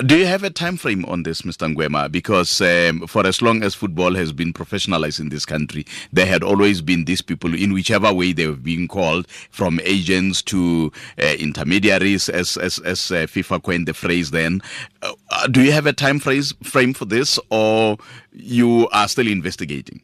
Do 0.05 0.17
you 0.17 0.25
have 0.25 0.43
a 0.43 0.50
time 0.50 0.77
frame 0.77 1.05
on 1.05 1.24
this, 1.24 1.43
Mr. 1.43 1.72
Ngwema? 1.72 2.12
Because 2.12 2.60
um, 2.62 3.05
for 3.05 3.27
as 3.27 3.39
long 3.41 3.62
as 3.62 3.75
football 3.75 4.15
has 4.15 4.31
been 4.31 4.51
professionalized 4.51 5.20
in 5.20 5.29
this 5.29 5.46
country, 5.46 5.86
there 6.12 6.25
had 6.25 6.43
always 6.43 6.81
been 6.81 7.05
these 7.05 7.22
people, 7.22 7.53
in 7.53 7.72
whichever 7.72 8.12
way 8.12 8.34
they 8.34 8.43
have 8.43 8.63
been 8.63 8.88
called, 8.88 9.27
from 9.27 9.79
agents 9.84 10.41
to 10.43 10.91
uh, 11.20 11.36
intermediaries, 11.38 12.29
as 12.29 12.58
as, 12.58 12.79
as 12.79 13.12
uh, 13.12 13.27
FIFA 13.27 13.62
coined 13.62 13.88
the 13.88 13.93
phrase. 13.93 14.31
Then, 14.31 14.62
uh, 15.03 15.13
uh, 15.29 15.48
do 15.48 15.62
you 15.62 15.72
have 15.72 15.86
a 15.86 15.93
time 15.93 16.20
phrase 16.20 16.51
frame 16.63 16.93
for 16.93 17.05
this, 17.05 17.38
or 17.51 17.98
you 18.31 18.89
are 18.93 19.08
still 19.08 19.27
investigating? 19.27 20.01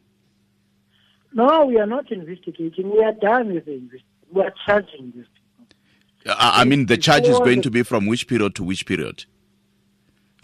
No, 1.32 1.66
we 1.66 1.78
are 1.78 1.86
not 1.86 2.12
investigating. 2.12 2.90
We 2.90 3.02
are 3.02 3.14
done 3.14 3.52
with 3.52 3.64
the 3.64 3.72
investigation. 3.72 4.06
We 4.32 4.42
are 4.42 4.54
charging 4.64 5.12
these 5.16 5.24
people. 5.24 6.36
I, 6.38 6.60
I 6.60 6.64
mean, 6.64 6.86
the 6.86 6.98
charge 6.98 7.24
is 7.24 7.38
going 7.38 7.62
to 7.62 7.70
be 7.70 7.82
from 7.82 8.06
which 8.06 8.28
period 8.28 8.54
to 8.56 8.62
which 8.62 8.86
period? 8.86 9.24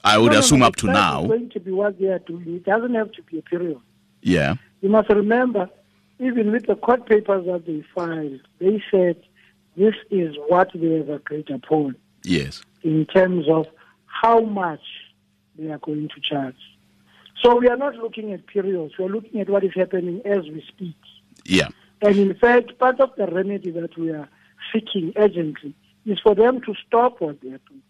I 0.05 0.19
would 0.19 0.33
No, 0.33 0.39
assume 0.41 0.61
no, 0.61 0.67
up 0.67 0.77
to 0.77 0.87
now. 0.87 1.27
going 1.27 1.51
to 1.51 1.61
be 1.61 1.71
what 1.71 1.99
they 1.99 2.07
are 2.09 2.19
doing. 2.19 2.45
It 2.57 2.65
doesn't 2.65 2.95
have 2.95 3.11
to 3.13 3.23
be 3.23 3.39
a 3.39 3.43
period. 3.43 3.79
Yeah. 4.23 4.57
You 4.83 4.91
must 4.91 5.09
remember, 5.09 5.69
even 6.21 6.53
with 6.53 6.67
the 6.67 6.77
court 6.77 7.07
papers 7.07 7.47
that 7.47 7.65
they 7.67 7.83
filed, 7.95 8.41
they 8.59 8.83
said 8.91 9.17
this 9.77 9.95
is 10.11 10.37
what 10.49 10.71
they 10.75 10.99
have 10.99 11.09
agreed 11.09 11.51
upon 11.51 11.97
Yes. 12.23 12.63
in 12.83 13.07
terms 13.07 13.49
of 13.49 13.67
how 14.07 14.41
much 14.41 14.83
they 15.59 15.71
are 15.71 15.79
going 15.79 16.09
to 16.15 16.21
charge. 16.21 16.57
So 17.43 17.57
we 17.57 17.69
are 17.69 17.77
not 17.77 17.95
looking 17.97 18.33
at 18.33 18.47
periods. 18.47 18.95
We 18.99 19.05
are 19.07 19.09
looking 19.09 19.41
at 19.41 19.49
what 19.51 19.65
is 19.65 19.73
happening 19.75 20.21
as 20.25 20.45
we 20.45 20.65
speak. 20.69 20.97
Yeah. 21.45 21.69
And 22.01 22.17
in 22.17 22.35
fact, 22.35 22.79
part 22.79 23.01
of 23.01 23.11
the 23.17 23.27
remedy 23.27 23.71
that 23.73 23.97
we 23.99 24.11
are 24.11 24.29
seeking 24.73 25.13
urgently 25.17 25.75
is 26.07 26.19
for 26.21 26.35
them 26.35 26.61
to 26.63 26.75
stop 26.87 27.21
what 27.21 27.41
they 27.41 27.49
are 27.49 27.61
doing. 27.69 27.83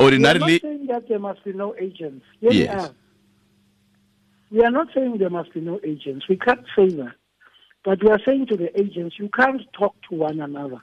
We 0.00 0.06
are 0.06 0.18
not 0.18 0.60
saying 0.62 0.86
that 0.86 1.08
there 1.08 1.18
must 1.18 1.44
be 1.44 1.52
no 1.52 1.74
agents. 1.76 2.24
We 2.40 2.58
Yes. 2.58 2.70
are. 2.70 2.94
We 4.50 4.62
are 4.62 4.70
not 4.70 4.88
saying 4.94 5.18
there 5.18 5.30
must 5.30 5.52
be 5.52 5.60
no 5.60 5.80
agents. 5.84 6.28
We 6.28 6.36
can't 6.36 6.64
say 6.76 6.88
that. 6.88 7.14
But 7.84 8.02
we 8.02 8.10
are 8.10 8.20
saying 8.24 8.46
to 8.46 8.56
the 8.56 8.78
agents, 8.80 9.18
you 9.18 9.28
can't 9.28 9.62
talk 9.72 9.94
to 10.08 10.16
one 10.16 10.40
another 10.40 10.80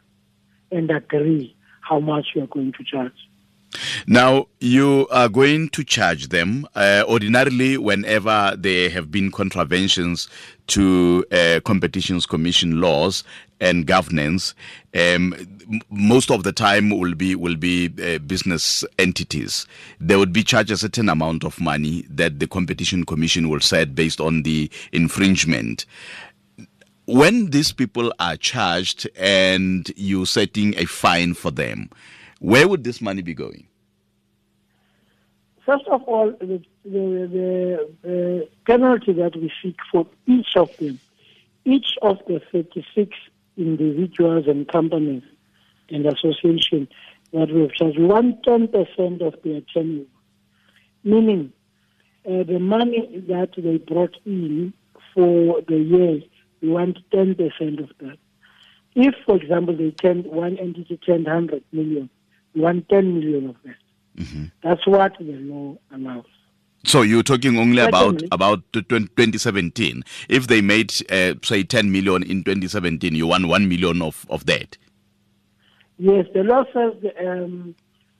and 0.72 0.90
agree 0.92 1.56
how 1.82 2.00
much 2.00 2.28
you 2.36 2.44
are 2.44 2.48
going 2.48 2.74
to 2.74 2.84
charge. 2.84 3.14
Now, 4.08 4.48
you 4.60 5.08
are 5.12 5.30
going 5.30 5.70
to 5.70 5.84
charge 5.84 6.30
them. 6.30 6.68
Uh, 6.76 7.04
ordinarily, 7.08 7.78
whenever 7.78 8.56
there 8.58 8.90
have 8.90 9.12
been 9.12 9.32
contraventions 9.32 10.28
to 10.68 11.26
uh, 11.32 11.60
competitions 11.64 12.26
commission 12.26 12.82
laws 12.82 13.24
and 13.60 13.86
governance, 13.86 14.54
um, 14.96 15.34
most 15.90 16.30
of 16.32 16.44
the 16.44 16.52
time 16.52 16.90
will 16.90 17.16
be 17.16 17.36
will 17.36 17.56
be 17.56 17.92
uh, 18.04 18.20
business 18.20 18.84
entities. 19.00 19.66
They 20.00 20.16
would 20.16 20.34
be 20.34 20.44
charged 20.44 20.72
a 20.72 20.78
certain 20.78 21.10
amount 21.10 21.44
of 21.44 21.60
money 21.60 22.06
that 22.10 22.40
the 22.40 22.48
competition 22.48 23.06
commission 23.06 23.50
will 23.50 23.62
set 23.62 23.96
based 23.96 24.20
on 24.20 24.44
the 24.44 24.70
infringement. 24.92 25.86
When 27.08 27.52
these 27.52 27.72
people 27.72 28.12
are 28.20 28.36
charged 28.36 29.08
and 29.16 29.92
you're 29.96 30.26
setting 30.26 30.76
a 30.78 30.86
fine 30.86 31.36
for 31.36 31.52
them, 31.52 31.90
where 32.46 32.68
would 32.68 32.84
this 32.84 33.02
money 33.02 33.24
be 33.24 33.34
going? 33.34 33.68
First 35.66 35.86
of 35.88 36.04
all, 36.04 36.32
the, 36.40 36.62
the, 36.84 37.90
the 38.04 38.48
penalty 38.68 39.14
that 39.14 39.36
we 39.36 39.52
seek 39.64 39.78
for 39.92 40.06
each 40.28 40.56
of 40.56 40.70
them, 40.78 41.00
each 41.66 41.98
of 42.04 42.20
the 42.28 42.40
36 42.52 43.18
individuals 43.58 44.46
and 44.48 44.68
companies 44.68 45.24
and 45.90 46.06
associations 46.06 46.88
that 47.34 47.52
we 47.52 47.62
have 47.62 47.72
charged, 47.72 47.98
we 47.98 48.06
10% 48.06 49.22
of 49.22 49.42
their 49.44 49.62
turnover, 49.62 50.06
meaning 51.04 51.52
uh, 52.28 52.44
the 52.44 52.60
money 52.60 53.24
that 53.28 53.54
they 53.58 53.78
brought 53.78 54.16
in 54.24 54.72
for 55.16 55.62
the 55.68 55.78
year, 55.78 56.22
we 56.62 56.70
want 56.70 57.00
10% 57.12 57.84
of 57.84 57.90
that. 58.02 58.18
If, 58.94 59.16
for 59.26 59.36
example, 59.36 59.76
they 59.76 59.90
turned 59.92 60.28
one 60.28 60.58
entity 60.58 60.98
turned 60.98 61.26
100 61.26 61.64
million, 61.72 62.10
we 62.56 62.62
want 62.62 62.88
10 62.90 63.14
million 63.14 63.50
of 63.50 63.56
that. 63.66 64.52
That's 64.64 64.88
what 64.88 65.14
the 65.20 65.34
law 65.34 65.78
allows. 65.94 66.26
So 66.86 67.02
you're 67.02 67.24
talking 67.24 67.58
only 67.58 67.82
about 67.82 68.22
about 68.32 68.62
2017. 68.72 70.04
If 70.30 70.48
they 70.48 70.62
made 70.62 70.94
uh, 71.12 71.34
say 71.44 71.64
10 71.64 71.92
million 71.92 72.24
in 72.24 72.44
2017, 72.44 73.16
you 73.16 73.28
want 73.28 73.48
1 73.48 73.68
million 73.68 74.02
of 74.02 74.26
of 74.30 74.46
that. 74.46 74.78
Yes, 75.98 76.28
the 76.34 76.44
law 76.44 76.64
says 76.74 76.94
um, 77.26 77.76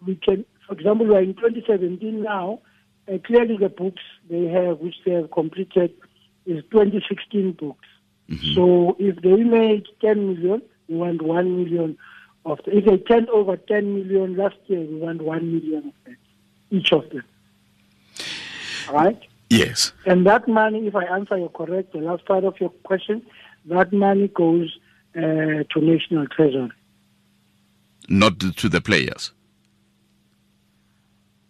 we 0.06 0.16
can, 0.16 0.46
for 0.68 0.74
example, 0.74 1.06
we 1.08 1.16
are 1.16 1.22
in 1.22 1.36
2017 1.36 2.24
now. 2.24 2.60
Uh, 3.08 3.20
clearly, 3.26 3.58
the 3.58 3.70
books 3.70 4.02
they 4.30 4.46
have, 4.46 4.80
which 4.80 4.96
they 5.06 5.12
have 5.12 5.30
completed, 5.32 5.94
is 6.46 6.64
2016 6.72 7.52
books. 7.54 7.88
So 8.56 8.96
if 8.98 9.22
they 9.22 9.44
made 9.44 9.86
10 10.02 10.34
million, 10.34 10.62
we 10.88 10.96
want 10.98 11.22
1 11.22 11.58
million 11.64 11.96
of 12.46 12.60
the, 12.66 12.78
If 12.78 12.86
they 12.86 12.98
turned 12.98 13.30
over 13.30 13.58
10 13.58 13.94
million 13.94 14.38
last 14.38 14.56
year, 14.68 14.80
we 14.80 14.96
want 14.96 15.22
1 15.22 15.54
million 15.54 15.88
of 15.88 15.94
that, 16.06 16.16
each 16.70 16.92
of 16.92 17.10
them. 17.10 17.24
All 18.88 18.96
right? 18.96 19.20
Yes. 19.50 19.92
And 20.06 20.26
that 20.26 20.48
money, 20.48 20.88
if 20.88 20.96
I 20.96 21.06
answer 21.06 21.38
you 21.38 21.50
correct, 21.50 21.94
the 21.94 22.00
last 22.00 22.26
part 22.26 22.44
of 22.44 22.60
your 22.60 22.70
question, 22.84 23.26
that 23.66 23.92
money 23.92 24.28
goes 24.28 24.78
uh, 25.16 25.20
to 25.20 25.82
National 25.82 26.28
Treasury. 26.28 26.72
Not 28.08 28.40
to 28.40 28.70
the 28.70 28.82
players. 28.82 29.32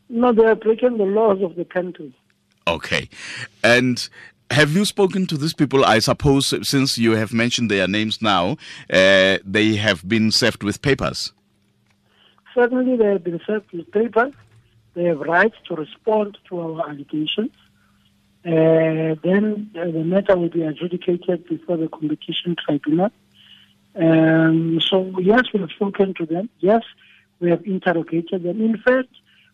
No, 0.08 0.32
they 0.32 0.46
are 0.46 0.56
breaking 0.56 0.98
the 0.98 1.06
laws 1.06 1.42
of 1.42 1.56
the 1.56 1.66
country. 1.66 2.14
Okay. 2.68 3.10
And 3.64 4.08
have 4.52 4.72
you 4.72 4.86
spoken 4.86 5.26
to 5.28 5.38
these 5.38 5.54
people? 5.54 5.84
I 5.86 6.00
suppose 6.00 6.54
since 6.68 6.98
you 6.98 7.12
have 7.12 7.34
mentioned 7.34 7.72
their 7.72 7.88
names 7.88 8.22
now, 8.22 8.58
uh, 8.92 9.38
they 9.44 9.76
have 9.76 10.08
been 10.08 10.32
served 10.32 10.64
with 10.64 10.82
papers. 10.82 11.34
Certainly, 12.54 12.98
they 12.98 13.06
have 13.06 13.24
been 13.24 13.42
served 13.46 13.72
with 13.74 13.92
papers. 13.92 14.34
They 14.94 15.06
have 15.06 15.20
rights 15.20 15.56
to 15.68 15.76
respond 15.76 16.38
to 16.50 16.60
our 16.60 16.90
allegations. 16.90 17.52
Uh, 18.46 19.16
then 19.24 19.70
uh, 19.76 19.86
the 19.86 20.04
matter 20.04 20.38
will 20.38 20.50
be 20.50 20.62
adjudicated 20.62 21.48
before 21.50 21.78
the 21.78 21.88
competition 21.90 22.56
tribunal. 22.64 23.10
Um, 23.96 24.80
so, 24.90 25.20
yes, 25.20 25.44
we 25.54 25.60
have 25.62 25.72
spoken 25.72 26.14
to 26.16 26.26
them. 26.26 26.50
Yes, 26.60 26.84
we 27.40 27.50
have 27.50 27.66
interrogated 27.66 28.44
them. 28.44 28.62
In 28.62 28.78
fact, 28.78 29.10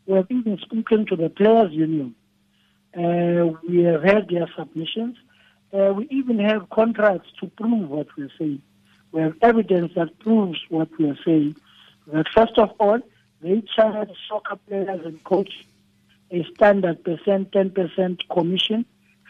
we 0.06 0.16
have 0.16 0.28
even 0.30 0.58
spoken 0.60 1.06
to 1.08 1.16
the 1.16 1.30
players' 1.30 1.72
union. 1.72 2.16
Uh, 2.98 3.58
we 3.68 3.84
have 3.84 4.04
had 4.04 4.28
their 4.30 4.48
submissions. 4.58 5.18
Uh, 5.74 5.94
we 5.94 6.08
even 6.10 6.40
have 6.40 6.70
contracts 6.70 7.30
to 7.40 7.48
prove 7.48 7.90
what 7.90 8.08
we 8.18 8.24
are 8.24 8.32
saying. 8.38 8.62
We 9.12 9.22
have 9.22 9.36
evidence 9.42 9.94
that 9.96 10.20
proves 10.20 10.60
what 10.70 10.90
we 10.98 11.10
are 11.10 11.18
saying. 11.26 11.56
That 12.08 12.28
first 12.34 12.58
of 12.58 12.72
all, 12.80 13.00
they 13.42 13.64
charge 13.76 14.10
soccer 14.28 14.58
players 14.68 15.06
and 15.06 15.24
coaches 15.24 15.66
a 16.32 16.44
standard 16.56 17.04
percent, 17.04 17.52
10% 17.52 18.20
commission 18.30 18.86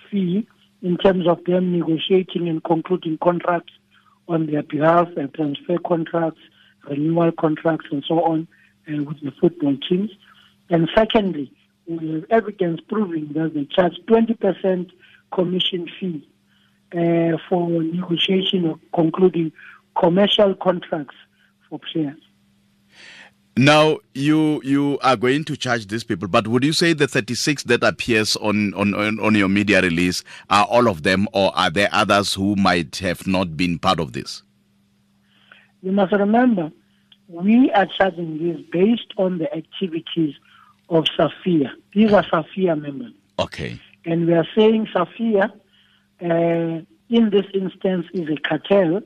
fee 0.10 0.48
in 0.82 0.98
terms 0.98 1.28
of 1.28 1.44
them 1.46 1.72
negotiating 1.78 2.48
and 2.48 2.64
concluding 2.64 3.18
contracts 3.18 3.74
on 4.28 4.46
their 4.46 4.64
behalf, 4.64 5.08
uh, 5.18 5.28
transfer 5.36 5.78
contracts, 5.80 6.42
renewal 6.88 7.32
contracts, 7.32 7.88
and 7.92 8.04
so 8.08 8.24
on 8.24 8.48
uh, 8.88 9.04
with 9.04 9.20
the 9.22 9.32
football 9.40 9.76
teams. 9.90 10.12
And 10.70 10.90
secondly, 10.96 11.52
we 11.88 12.14
have 12.14 12.26
evidence 12.30 12.80
proving 12.88 13.32
that 13.34 13.54
they 13.54 13.66
charge 13.66 13.94
20% 14.08 14.92
commission 15.34 15.90
fee 16.00 16.28
uh, 16.94 17.38
for 17.50 17.70
negotiation 17.84 18.66
or 18.66 18.80
concluding 18.94 19.52
commercial 20.00 20.54
contracts 20.56 21.16
for 21.70 21.80
players. 21.92 22.20
Now 23.58 23.98
you 24.14 24.62
you 24.64 24.98
are 25.02 25.18
going 25.18 25.44
to 25.46 25.58
charge 25.58 25.88
these 25.88 26.06
people, 26.06 26.30
but 26.30 26.48
would 26.48 26.64
you 26.64 26.72
say 26.72 26.94
the 26.94 27.08
36 27.08 27.64
that 27.64 27.84
appears 27.84 28.38
on, 28.38 28.74
on, 28.76 28.94
on, 28.94 29.20
on 29.20 29.36
your 29.36 29.50
media 29.50 29.82
release 29.82 30.24
are 30.50 30.66
all 30.66 30.88
of 30.88 31.04
them, 31.04 31.28
or 31.34 31.56
are 31.58 31.70
there 31.70 31.90
others 31.92 32.34
who 32.34 32.56
might 32.56 32.96
have 32.98 33.28
not 33.28 33.58
been 33.58 33.78
part 33.78 34.00
of 34.00 34.14
this? 34.14 34.42
You 35.82 35.92
must 35.92 36.14
remember, 36.14 36.72
we 37.28 37.70
are 37.72 37.88
charging 37.98 38.38
this 38.38 38.66
based 38.72 39.14
on 39.18 39.40
the 39.40 39.54
activities 39.54 40.36
of 40.92 41.06
Safia. 41.18 41.72
These 41.94 42.14
are 42.14 42.24
Safia 42.24 42.80
members. 42.80 43.14
Okay. 43.40 43.80
And 44.06 44.28
we 44.28 44.34
are 44.34 44.48
saying 44.56 44.88
Safia, 44.94 45.52
uh, 46.22 46.82
in 47.10 47.30
this 47.30 47.46
instance, 47.54 48.06
is 48.14 48.30
a 48.30 48.38
cartel 48.48 49.02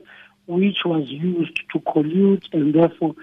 which 0.46 0.84
was 0.84 1.08
used 1.08 1.60
to 1.72 1.78
collude 1.80 2.44
and 2.52 2.74
therefore 2.74 3.14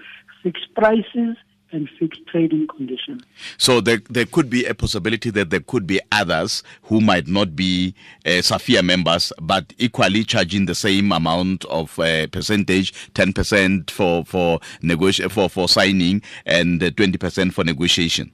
fix 0.42 0.60
prices 0.74 1.36
and 1.72 1.88
fix 1.98 2.18
trading 2.26 2.66
conditions. 2.68 3.22
So 3.58 3.80
there, 3.80 4.00
there 4.08 4.26
could 4.26 4.48
be 4.48 4.64
a 4.64 4.74
possibility 4.74 5.30
that 5.30 5.50
there 5.50 5.60
could 5.60 5.86
be 5.86 6.00
others 6.12 6.62
who 6.84 7.00
might 7.00 7.26
not 7.26 7.56
be 7.56 7.94
uh, 8.24 8.40
Safia 8.40 8.82
members, 8.82 9.32
but 9.42 9.72
equally 9.78 10.24
charging 10.24 10.66
the 10.66 10.74
same 10.74 11.10
amount 11.12 11.64
of 11.66 11.98
uh, 11.98 12.28
percentage, 12.28 12.92
10% 13.14 13.90
for 13.90 14.24
for 14.24 14.60
negoti- 14.82 15.30
for 15.30 15.50
for 15.50 15.68
signing 15.68 16.22
and 16.46 16.82
uh, 16.82 16.90
20% 16.90 17.52
for 17.52 17.64
negotiation. 17.64 18.32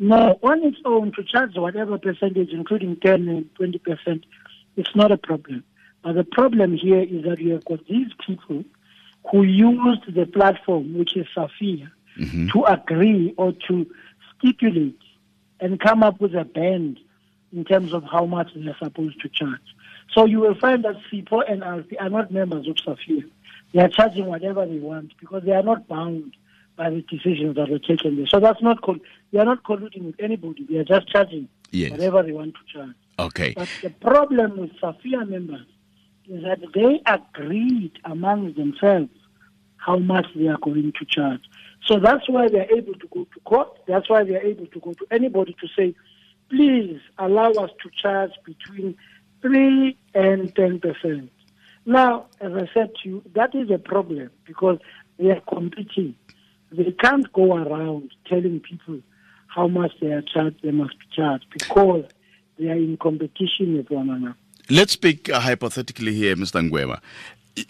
No, 0.00 0.38
on 0.42 0.64
its 0.64 0.78
own, 0.84 1.12
to 1.12 1.22
charge 1.22 1.56
whatever 1.56 1.98
percentage, 1.98 2.50
including 2.50 2.96
10 2.96 3.28
and 3.28 3.54
20%, 3.54 4.22
it's 4.76 4.96
not 4.96 5.12
a 5.12 5.18
problem. 5.18 5.62
But 6.02 6.14
the 6.14 6.24
problem 6.24 6.74
here 6.74 7.02
is 7.02 7.24
that 7.24 7.38
you 7.38 7.52
have 7.52 7.64
got 7.66 7.86
these 7.86 8.08
people 8.26 8.64
who 9.30 9.42
used 9.42 10.12
the 10.12 10.26
platform, 10.26 10.96
which 10.98 11.16
is 11.16 11.26
Safia, 11.36 11.90
Mm-hmm. 12.18 12.48
to 12.48 12.64
agree 12.64 13.32
or 13.36 13.52
to 13.68 13.86
stipulate 14.36 14.98
and 15.60 15.78
come 15.78 16.02
up 16.02 16.20
with 16.20 16.34
a 16.34 16.44
band 16.44 16.98
in 17.52 17.64
terms 17.64 17.94
of 17.94 18.02
how 18.02 18.26
much 18.26 18.50
they're 18.54 18.76
supposed 18.82 19.20
to 19.20 19.28
charge. 19.28 19.60
So 20.12 20.26
you 20.26 20.40
will 20.40 20.56
find 20.56 20.84
that 20.84 20.96
Sipho 21.10 21.48
and 21.48 21.62
RP 21.62 21.94
are 22.00 22.10
not 22.10 22.32
members 22.32 22.66
of 22.66 22.76
Safia. 22.76 23.30
They 23.72 23.80
are 23.80 23.88
charging 23.88 24.26
whatever 24.26 24.66
they 24.66 24.78
want 24.78 25.12
because 25.20 25.44
they 25.44 25.52
are 25.52 25.62
not 25.62 25.86
bound 25.86 26.34
by 26.80 26.88
the 26.88 27.02
decisions 27.02 27.56
that 27.56 27.68
were 27.68 27.78
taken 27.78 28.16
there. 28.16 28.26
So 28.26 28.40
that's 28.40 28.62
not, 28.62 28.78
they 29.32 29.38
are 29.38 29.44
not 29.44 29.62
colluding 29.64 30.04
with 30.04 30.14
anybody. 30.18 30.64
They 30.66 30.78
are 30.78 30.84
just 30.84 31.08
charging 31.10 31.46
Yes. 31.72 31.90
whatever 31.90 32.22
they 32.22 32.32
want 32.32 32.54
to 32.54 32.72
charge. 32.72 32.96
Okay. 33.18 33.52
But 33.54 33.68
the 33.82 33.90
problem 33.90 34.56
with 34.56 34.72
Safia 34.82 35.28
members 35.28 35.66
is 36.26 36.42
that 36.42 36.60
they 36.74 37.02
agreed 37.04 37.92
among 38.06 38.54
themselves 38.54 39.10
how 39.76 39.98
much 39.98 40.26
they 40.34 40.48
are 40.48 40.56
going 40.56 40.92
to 40.98 41.04
charge. 41.04 41.42
So 41.86 42.00
that's 42.00 42.26
why 42.30 42.48
they're 42.48 42.74
able 42.74 42.94
to 42.94 43.06
go 43.08 43.24
to 43.24 43.40
court. 43.44 43.78
That's 43.86 44.08
why 44.08 44.24
they're 44.24 44.44
able 44.44 44.66
to 44.66 44.80
go 44.80 44.94
to 44.94 45.06
anybody 45.10 45.54
to 45.60 45.68
say, 45.76 45.94
please 46.48 46.98
allow 47.18 47.50
us 47.50 47.70
to 47.82 47.90
charge 47.94 48.32
between 48.46 48.96
3 49.42 49.98
and 50.14 50.54
10%. 50.54 51.28
Now, 51.84 52.26
as 52.40 52.52
I 52.54 52.68
said 52.72 52.92
to 53.02 53.08
you, 53.08 53.22
that 53.34 53.54
is 53.54 53.70
a 53.70 53.78
problem 53.78 54.30
because 54.46 54.78
they 55.18 55.30
are 55.30 55.42
competing. 55.42 56.14
They 56.72 56.92
can't 56.92 57.30
go 57.32 57.56
around 57.56 58.12
telling 58.28 58.60
people 58.60 59.00
how 59.48 59.66
much 59.66 59.92
they 60.00 60.12
are 60.12 60.22
charged, 60.22 60.62
they 60.62 60.70
must 60.70 60.94
charge 61.14 61.42
because 61.52 62.04
they 62.58 62.68
are 62.68 62.76
in 62.76 62.96
competition 62.96 63.76
with 63.76 63.90
one 63.90 64.10
another. 64.10 64.36
Let's 64.68 64.92
speak 64.92 65.28
uh, 65.28 65.40
hypothetically 65.40 66.14
here, 66.14 66.36
Mr. 66.36 66.60
Ngwema. 66.68 67.00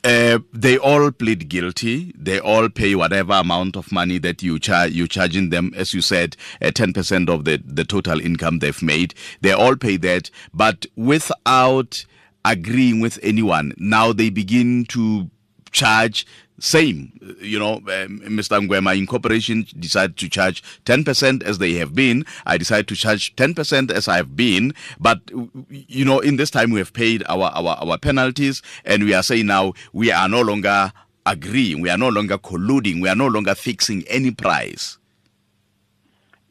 Uh, 0.05 0.41
they 0.53 0.77
all 0.77 1.11
plead 1.11 1.49
guilty. 1.49 2.13
They 2.17 2.39
all 2.39 2.69
pay 2.69 2.95
whatever 2.95 3.33
amount 3.33 3.77
of 3.77 3.91
money 3.91 4.19
that 4.19 4.43
you 4.43 4.59
charge. 4.59 4.93
You 4.93 5.09
charging 5.09 5.49
them, 5.49 5.73
as 5.75 5.95
you 5.95 6.03
said, 6.03 6.37
ten 6.75 6.93
percent 6.93 7.31
of 7.31 7.47
the 7.47 7.63
the 7.65 7.85
total 7.85 8.21
income 8.21 8.59
they've 8.59 8.83
made. 8.83 9.15
They 9.41 9.53
all 9.53 9.77
pay 9.77 9.97
that, 9.97 10.31
but 10.53 10.85
without 10.97 12.05
agreeing 12.45 13.01
with 13.01 13.19
anyone. 13.23 13.73
Now 13.79 14.13
they 14.13 14.29
begin 14.29 14.85
to 14.87 15.31
charge 15.73 16.27
same 16.61 17.13
you 17.41 17.59
know 17.59 17.77
um, 17.77 18.21
mr 18.29 18.63
ngwema 18.63 18.95
incorporation 18.95 19.67
decided 19.79 20.17
to 20.17 20.29
charge 20.29 20.63
10% 20.85 21.43
as 21.43 21.59
they 21.59 21.73
have 21.75 21.95
been. 21.95 22.25
I 22.47 22.59
decided 22.59 22.87
to 22.89 22.97
charge 22.97 23.35
10% 23.37 23.91
as 23.91 24.09
i 24.09 24.17
have 24.17 24.37
been. 24.37 24.75
But 25.01 25.21
you 25.69 26.05
know 26.05 26.21
in 26.21 26.37
this 26.37 26.51
time 26.51 26.71
we 26.71 26.79
have 26.79 26.93
paid 26.93 27.25
our 27.29 27.51
our 27.55 27.77
our 27.81 27.99
penalties 27.99 28.63
and 28.85 29.05
we 29.05 29.15
are 29.15 29.23
saying 29.23 29.47
now 29.47 29.73
we 29.93 30.13
are 30.13 30.29
no 30.29 30.43
longer 30.43 30.93
agreeing 31.27 31.81
we 31.81 31.91
are 31.91 31.99
no 31.99 32.09
longer 32.09 32.39
colluding 32.39 33.03
we 33.03 33.09
are 33.09 33.15
no 33.15 33.27
longer 33.27 33.55
fixing 33.55 34.05
any 34.09 34.31
price. 34.31 34.99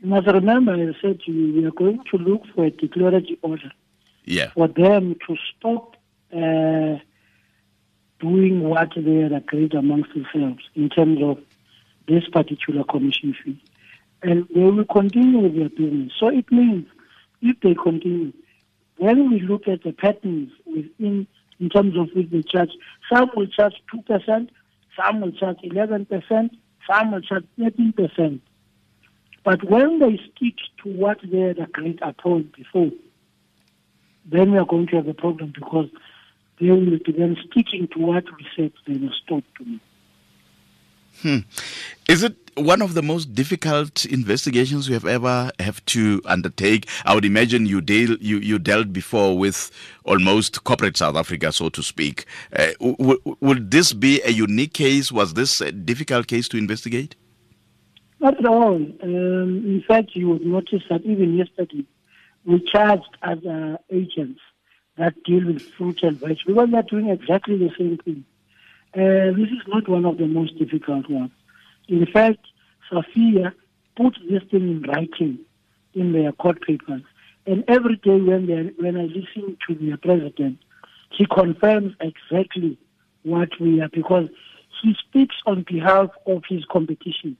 You 0.01 0.09
must 0.09 0.27
remember, 0.27 0.73
I 0.73 0.93
said 1.01 1.19
to 1.25 1.31
you, 1.31 1.61
we 1.61 1.65
are 1.65 1.71
going 1.71 2.01
to 2.11 2.17
look 2.17 2.43
for 2.55 2.63
a 2.65 2.69
declaratory 2.71 3.37
order. 3.41 3.71
Yeah. 4.23 4.51
For 4.51 4.69
them 4.69 5.15
to 5.27 5.35
stop 5.57 5.97
uh, 6.33 6.99
doing 8.19 8.61
what 8.61 8.89
they 8.95 9.15
had 9.15 9.31
agreed 9.31 9.73
amongst 9.73 10.13
themselves 10.13 10.63
in 10.75 10.89
terms 10.89 11.19
of 11.23 11.37
this 12.07 12.27
particular 12.29 12.83
commission 12.83 13.35
fee. 13.43 13.61
And 14.21 14.47
they 14.53 14.61
will 14.61 14.85
continue 14.85 15.39
with 15.39 15.55
their 15.55 15.69
business. 15.69 16.11
So 16.19 16.27
it 16.27 16.51
means 16.51 16.87
if 17.41 17.59
they 17.61 17.75
continue, 17.75 18.33
when 18.97 19.29
we 19.29 19.39
look 19.39 19.67
at 19.67 19.83
the 19.83 19.93
patterns 19.93 20.51
within 20.65 21.27
in 21.59 21.69
terms 21.69 21.97
of 21.97 22.09
which 22.15 22.29
they 22.29 22.41
charge, 22.41 22.71
some 23.11 23.29
will 23.35 23.47
charge 23.47 23.75
2%, 23.93 24.49
some 24.97 25.21
will 25.21 25.31
charge 25.31 25.57
11%, 25.57 26.49
some 26.89 27.11
will 27.11 27.21
charge 27.21 27.45
13%. 27.59 28.39
But 29.43 29.63
when 29.69 29.99
they 29.99 30.17
stick 30.17 30.55
to 30.83 30.89
what 30.89 31.19
they 31.23 31.39
had 31.39 31.59
agreed 31.59 31.99
upon 32.01 32.51
before, 32.55 32.91
then 34.25 34.51
we 34.51 34.57
are 34.57 34.65
going 34.65 34.87
to 34.87 34.97
have 34.97 35.07
a 35.07 35.13
problem 35.13 35.53
because 35.53 35.89
then 36.59 37.37
sticking 37.49 37.87
to 37.89 37.99
what 37.99 38.25
we 38.37 38.45
said 38.55 38.71
they 38.87 38.97
will 38.97 39.13
stop 39.23 39.43
doing. 39.57 39.79
Is 42.07 42.23
it 42.23 42.35
one 42.55 42.81
of 42.81 42.93
the 42.93 43.01
most 43.01 43.33
difficult 43.33 44.05
investigations 44.05 44.87
you 44.87 44.93
have 44.93 45.05
ever 45.05 45.51
have 45.59 45.83
to 45.85 46.21
undertake? 46.25 46.87
I 47.05 47.13
would 47.13 47.25
imagine 47.25 47.65
you 47.65 47.81
deal 47.81 48.15
you, 48.21 48.37
you 48.37 48.57
dealt 48.57 48.93
before 48.93 49.37
with 49.37 49.69
almost 50.05 50.63
corporate 50.63 50.95
South 50.97 51.15
Africa, 51.15 51.51
so 51.51 51.69
to 51.69 51.83
speak. 51.83 52.25
Uh, 52.55 52.67
w- 52.79 52.95
w- 52.97 53.37
would 53.41 53.71
this 53.71 53.91
be 53.93 54.21
a 54.23 54.29
unique 54.29 54.73
case? 54.73 55.11
Was 55.11 55.33
this 55.33 55.59
a 55.61 55.71
difficult 55.71 56.27
case 56.27 56.47
to 56.49 56.57
investigate? 56.57 57.15
Not 58.21 58.37
at 58.39 58.45
all. 58.45 58.75
Um, 58.75 59.01
in 59.03 59.83
fact, 59.87 60.15
you 60.15 60.29
would 60.29 60.45
notice 60.45 60.83
that 60.89 61.01
even 61.03 61.37
yesterday, 61.37 61.85
we 62.45 62.59
charged 62.61 63.17
other 63.21 63.77
agents 63.91 64.39
that 64.99 65.23
deal 65.23 65.45
with 65.45 65.61
fruit 65.61 66.03
and 66.03 66.19
veg 66.19 66.37
because 66.45 66.69
they're 66.71 66.83
doing 66.83 67.09
exactly 67.09 67.57
the 67.57 67.71
same 67.77 67.97
thing. 67.97 68.23
Uh, 68.93 69.31
this 69.37 69.49
is 69.49 69.63
not 69.67 69.87
one 69.87 70.05
of 70.05 70.17
the 70.17 70.27
most 70.27 70.57
difficult 70.59 71.09
ones. 71.09 71.31
In 71.87 72.05
fact, 72.05 72.45
Safia 72.91 73.53
put 73.95 74.17
this 74.29 74.43
thing 74.51 74.69
in 74.69 74.81
writing 74.83 75.39
in 75.93 76.11
their 76.11 76.31
court 76.33 76.61
papers. 76.61 77.01
And 77.45 77.63
every 77.67 77.95
day 77.95 78.19
when, 78.19 78.45
they 78.47 78.71
when 78.77 78.97
I 78.97 79.05
listen 79.05 79.57
to 79.67 79.75
their 79.75 79.97
president, 79.97 80.59
he 81.11 81.25
confirms 81.25 81.93
exactly 82.01 82.77
what 83.23 83.49
we 83.59 83.81
are, 83.81 83.89
because 83.89 84.29
he 84.81 84.95
speaks 85.07 85.35
on 85.45 85.65
behalf 85.67 86.09
of 86.27 86.43
his 86.47 86.63
competition. 86.65 87.37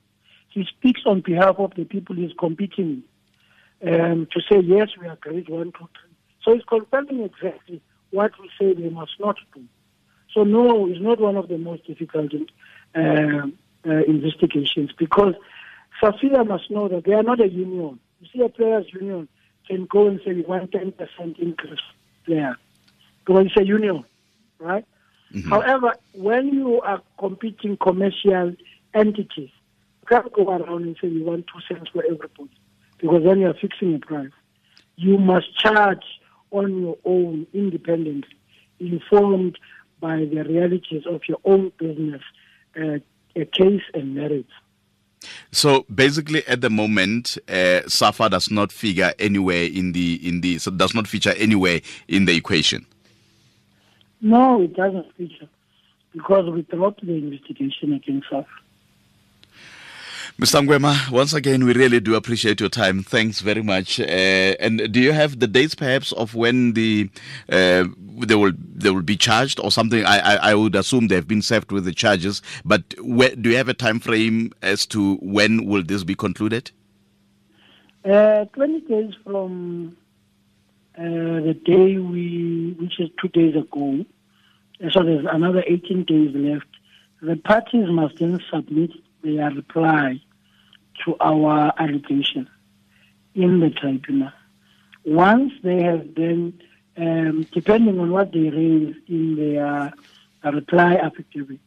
He 0.49 0.65
speaks 0.65 1.01
on 1.05 1.21
behalf 1.21 1.55
of 1.59 1.73
the 1.75 1.83
people 1.85 2.15
he's 2.15 2.33
competing 2.39 3.03
um, 3.85 4.27
to 4.31 4.41
say, 4.49 4.59
yes, 4.61 4.89
we 4.99 5.07
agreed, 5.07 5.49
one, 5.49 5.71
two, 5.71 5.87
three. 5.99 6.08
So 6.43 6.53
it's 6.53 6.65
confirming 6.65 7.21
exactly 7.23 7.81
what 8.11 8.31
we 8.39 8.49
say 8.59 8.73
they 8.73 8.89
must 8.89 9.19
not 9.19 9.37
do. 9.53 9.63
So 10.33 10.43
no, 10.43 10.87
it's 10.87 11.01
not 11.01 11.19
one 11.19 11.35
of 11.35 11.47
the 11.47 11.57
most 11.57 11.85
difficult 11.85 12.31
uh, 12.95 12.99
uh, 12.99 14.03
investigations 14.07 14.91
because 14.97 15.33
Safia 16.01 16.47
must 16.47 16.69
know 16.69 16.87
that 16.87 17.03
they 17.05 17.13
are 17.13 17.23
not 17.23 17.41
a 17.41 17.49
union. 17.49 17.99
You 18.21 18.27
see, 18.31 18.41
a 18.41 18.49
players' 18.49 18.85
union 18.93 19.27
can 19.67 19.85
go 19.85 20.07
and 20.07 20.19
say 20.25 20.33
we 20.33 20.41
want 20.41 20.71
10% 20.71 21.39
increase 21.39 21.79
there 22.27 22.57
because 23.25 23.45
it's 23.47 23.57
a 23.57 23.65
union, 23.65 24.05
right? 24.59 24.85
However, 25.47 25.93
when 26.13 26.47
you 26.47 26.81
are 26.81 27.01
competing 27.19 27.77
commercial 27.77 28.55
entities, 28.95 29.51
you 30.01 30.07
can't 30.07 30.31
go 30.33 30.49
around 30.49 30.83
and 30.83 30.97
say 30.99 31.07
you 31.07 31.23
want 31.23 31.45
two 31.47 31.59
cents 31.67 31.89
for 31.93 32.03
everybody 32.03 32.49
because 32.97 33.23
then 33.23 33.39
you 33.39 33.47
are 33.47 33.53
fixing 33.53 33.95
a 33.95 33.99
price. 33.99 34.31
You 34.95 35.17
must 35.19 35.55
charge 35.57 36.03
on 36.51 36.81
your 36.81 36.97
own 37.05 37.47
independently, 37.53 38.35
informed 38.79 39.57
by 39.99 40.17
the 40.17 40.43
realities 40.43 41.03
of 41.05 41.21
your 41.27 41.39
own 41.45 41.71
business, 41.77 42.21
uh, 42.79 42.99
a 43.35 43.45
case 43.45 43.83
and 43.93 44.15
merits. 44.15 44.51
So 45.51 45.85
basically, 45.93 46.47
at 46.47 46.61
the 46.61 46.69
moment, 46.69 47.37
uh, 47.49 47.81
SAFA 47.87 48.29
does 48.29 48.49
not 48.49 48.71
figure 48.71 49.11
anywhere 49.19 49.65
in 49.65 49.91
the 49.91 50.19
in 50.25 50.41
the 50.41 50.57
so 50.59 50.71
does 50.71 50.95
not 50.95 51.07
feature 51.07 51.33
anywhere 51.37 51.81
in 52.07 52.25
the 52.25 52.35
equation. 52.35 52.85
No, 54.21 54.61
it 54.61 54.75
doesn't 54.75 55.13
feature. 55.15 55.49
because 56.13 56.49
we 56.49 56.61
dropped 56.63 57.05
the 57.05 57.13
investigation 57.13 57.93
against 57.93 58.31
us. 58.31 58.45
Mr. 60.39 60.65
Ngwema, 60.65 61.11
once 61.11 61.33
again, 61.33 61.65
we 61.65 61.73
really 61.73 61.99
do 61.99 62.15
appreciate 62.15 62.61
your 62.61 62.69
time. 62.69 63.03
Thanks 63.03 63.41
very 63.41 63.61
much. 63.61 63.99
Uh, 63.99 64.55
and 64.61 64.89
do 64.89 65.01
you 65.01 65.11
have 65.11 65.41
the 65.41 65.47
dates, 65.47 65.75
perhaps, 65.75 66.13
of 66.13 66.33
when 66.33 66.71
the 66.71 67.09
uh, 67.49 67.83
they 68.25 68.35
will 68.35 68.53
they 68.73 68.89
will 68.89 69.01
be 69.01 69.17
charged 69.17 69.59
or 69.59 69.69
something? 69.69 70.05
I, 70.05 70.19
I, 70.19 70.51
I 70.51 70.55
would 70.55 70.75
assume 70.75 71.09
they 71.09 71.15
have 71.15 71.27
been 71.27 71.41
served 71.41 71.73
with 71.73 71.83
the 71.83 71.91
charges, 71.91 72.41
but 72.63 72.83
where, 73.01 73.35
do 73.35 73.49
you 73.49 73.57
have 73.57 73.67
a 73.67 73.73
time 73.73 73.99
frame 73.99 74.53
as 74.61 74.85
to 74.85 75.15
when 75.15 75.65
will 75.65 75.83
this 75.83 76.05
be 76.05 76.15
concluded? 76.15 76.71
Uh, 78.05 78.45
20 78.45 78.79
days 78.79 79.13
from 79.25 79.97
uh, 80.97 81.01
the 81.01 81.59
day 81.65 81.97
we, 81.97 82.77
which 82.79 82.97
is 83.01 83.09
two 83.21 83.27
days 83.27 83.57
ago, 83.57 84.05
uh, 84.81 84.89
so 84.89 85.03
there's 85.03 85.25
another 85.29 85.65
18 85.67 86.05
days 86.05 86.33
left. 86.33 86.67
The 87.21 87.35
parties 87.35 87.89
must 87.89 88.19
then 88.19 88.39
submit 88.49 88.91
their 89.21 89.51
reply 89.51 90.21
to 91.05 91.15
our 91.19 91.73
allegation 91.77 92.49
in 93.35 93.59
the 93.59 93.69
tribunal. 93.69 94.31
Once 95.05 95.53
they 95.63 95.81
have 95.83 96.13
then, 96.15 96.59
um, 96.97 97.47
depending 97.51 97.99
on 97.99 98.11
what 98.11 98.31
they 98.31 98.49
raise 98.49 98.95
in 99.07 99.35
their 99.35 99.93
uh, 100.43 100.51
reply 100.51 100.95
affidavit, 100.95 101.59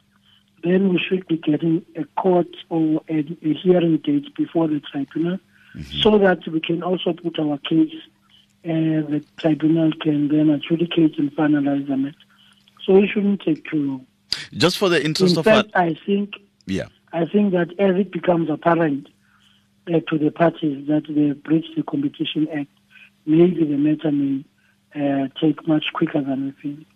then 0.62 0.90
we 0.90 0.98
should 0.98 1.26
be 1.26 1.36
getting 1.38 1.84
a 1.96 2.04
court 2.20 2.48
or 2.68 3.02
a, 3.08 3.18
a 3.42 3.54
hearing 3.54 3.96
date 3.98 4.34
before 4.34 4.68
the 4.68 4.80
tribunal 4.80 5.38
so 6.02 6.18
that 6.18 6.46
we 6.48 6.60
can 6.60 6.82
also 6.82 7.12
put 7.12 7.38
our 7.38 7.58
case 7.58 7.94
and 8.64 9.08
the 9.08 9.24
tribunal 9.38 9.90
can 10.00 10.28
then 10.28 10.50
adjudicate 10.50 11.18
and 11.18 11.34
finalize 11.34 11.86
the 11.88 11.96
matter. 11.96 12.16
So 12.84 12.96
it 12.96 13.08
shouldn't 13.08 13.42
take 13.42 13.64
too 13.68 13.78
long. 13.78 14.06
Just 14.52 14.78
for 14.78 14.88
the 14.88 15.02
interest 15.02 15.34
In 15.34 15.38
of 15.38 15.44
fact, 15.44 15.70
I 15.74 15.96
think 16.06 16.34
yeah. 16.66 16.88
I 17.12 17.26
think 17.26 17.52
that 17.52 17.70
as 17.78 17.96
it 17.96 18.12
becomes 18.12 18.48
apparent 18.48 19.08
uh, 19.88 20.00
to 20.08 20.18
the 20.18 20.30
parties 20.30 20.86
that 20.88 21.04
they 21.08 21.28
have 21.28 21.42
breached 21.42 21.74
the 21.76 21.82
Competition 21.82 22.48
Act, 22.48 22.70
maybe 23.26 23.64
the 23.64 23.76
matter 23.76 24.12
may 24.12 24.44
uh, 24.94 25.28
take 25.40 25.66
much 25.66 25.86
quicker 25.92 26.20
than 26.20 26.46
we 26.46 26.52
think. 26.74 26.86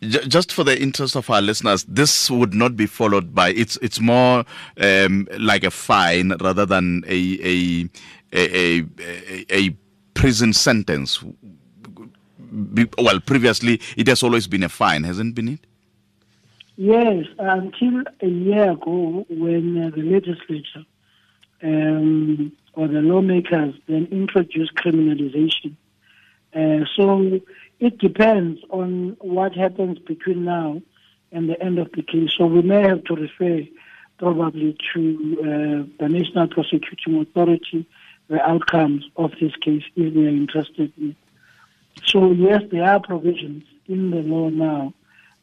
Just 0.00 0.52
for 0.52 0.64
the 0.64 0.80
interest 0.80 1.16
of 1.16 1.28
our 1.28 1.42
listeners, 1.42 1.84
this 1.84 2.30
would 2.30 2.54
not 2.54 2.76
be 2.76 2.86
followed 2.86 3.34
by 3.34 3.50
it's 3.50 3.76
it's 3.82 4.00
more 4.00 4.44
um, 4.80 5.28
like 5.38 5.64
a 5.64 5.70
fine 5.70 6.32
rather 6.40 6.64
than 6.64 7.02
a 7.06 7.38
a 7.42 7.88
a, 8.32 8.80
a, 9.00 9.46
a 9.50 9.76
prison 10.14 10.52
sentence. 10.52 11.22
Well, 12.96 13.20
previously 13.20 13.80
it 13.96 14.06
has 14.06 14.22
always 14.22 14.46
been 14.46 14.62
a 14.62 14.68
fine, 14.68 15.04
hasn't 15.04 15.34
been 15.34 15.48
it? 15.48 15.66
Yes, 16.76 17.26
until 17.38 18.04
a 18.22 18.26
year 18.26 18.70
ago, 18.70 19.26
when 19.28 19.84
uh, 19.84 19.90
the 19.90 20.02
legislature 20.02 20.86
um, 21.62 22.52
or 22.74 22.88
the 22.88 23.00
lawmakers 23.00 23.74
then 23.88 24.08
introduce 24.10 24.70
criminalization. 24.72 25.74
Uh, 26.54 26.84
so 26.96 27.40
it 27.80 27.98
depends 27.98 28.60
on 28.70 29.16
what 29.20 29.54
happens 29.54 29.98
between 29.98 30.44
now 30.44 30.80
and 31.32 31.48
the 31.48 31.60
end 31.62 31.78
of 31.78 31.90
the 31.92 32.02
case. 32.02 32.30
So 32.36 32.46
we 32.46 32.62
may 32.62 32.82
have 32.82 33.04
to 33.04 33.14
refer 33.14 33.62
probably 34.18 34.76
to 34.94 35.36
uh, 35.40 36.02
the 36.02 36.08
National 36.08 36.48
Prosecuting 36.48 37.20
Authority 37.20 37.86
the 38.28 38.40
outcomes 38.42 39.04
of 39.16 39.32
this 39.40 39.54
case 39.56 39.82
if 39.96 40.14
they 40.14 40.20
are 40.20 40.28
interested 40.28 40.92
in 40.98 41.10
it. 41.10 41.16
So 42.06 42.30
yes, 42.32 42.62
there 42.70 42.84
are 42.84 43.00
provisions 43.00 43.64
in 43.86 44.10
the 44.10 44.18
law 44.18 44.50
now 44.50 44.94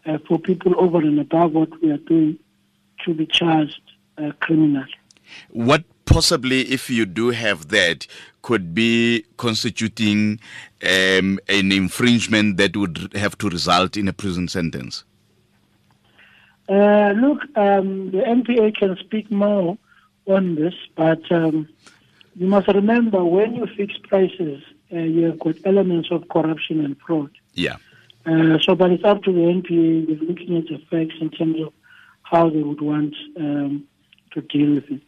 uh, 0.05 0.19
for 0.27 0.39
people 0.39 0.73
over 0.77 0.99
and 0.99 1.19
above 1.19 1.51
what 1.53 1.81
we 1.81 1.91
are 1.91 1.97
doing 1.97 2.39
to 3.03 3.13
be 3.13 3.25
charged 3.25 3.81
uh, 4.17 4.31
criminally. 4.39 4.93
What 5.49 5.83
possibly, 6.05 6.61
if 6.61 6.89
you 6.89 7.05
do 7.05 7.29
have 7.29 7.69
that, 7.69 8.07
could 8.41 8.73
be 8.73 9.25
constituting 9.37 10.39
um, 10.83 11.39
an 11.49 11.71
infringement 11.71 12.57
that 12.57 12.77
would 12.77 13.11
have 13.15 13.37
to 13.39 13.49
result 13.49 13.97
in 13.97 14.07
a 14.07 14.13
prison 14.13 14.47
sentence? 14.47 15.03
Uh, 16.67 17.13
look, 17.15 17.41
um, 17.57 18.11
the 18.11 18.19
NPA 18.19 18.75
can 18.75 18.97
speak 18.97 19.29
more 19.31 19.77
on 20.27 20.55
this, 20.55 20.73
but 20.95 21.31
um, 21.31 21.67
you 22.35 22.47
must 22.47 22.67
remember 22.67 23.23
when 23.23 23.55
you 23.55 23.67
fix 23.77 23.97
prices, 23.97 24.63
uh, 24.91 24.97
you 24.97 25.25
have 25.25 25.39
got 25.39 25.55
elements 25.65 26.09
of 26.11 26.27
corruption 26.29 26.83
and 26.83 26.97
fraud. 26.99 27.31
Yeah. 27.53 27.77
Uh, 28.25 28.57
so, 28.59 28.75
but 28.75 28.91
it's 28.91 29.03
up 29.03 29.23
to 29.23 29.31
the 29.31 29.39
NPA. 29.39 30.07
They're 30.07 30.27
looking 30.27 30.57
at 30.57 30.67
the 30.67 30.79
facts 30.89 31.15
in 31.21 31.29
terms 31.29 31.61
of 31.61 31.73
how 32.23 32.49
they 32.49 32.61
would 32.61 32.81
want 32.81 33.15
um, 33.37 33.87
to 34.31 34.41
deal 34.41 34.75
with 34.75 34.89
it. 34.89 35.01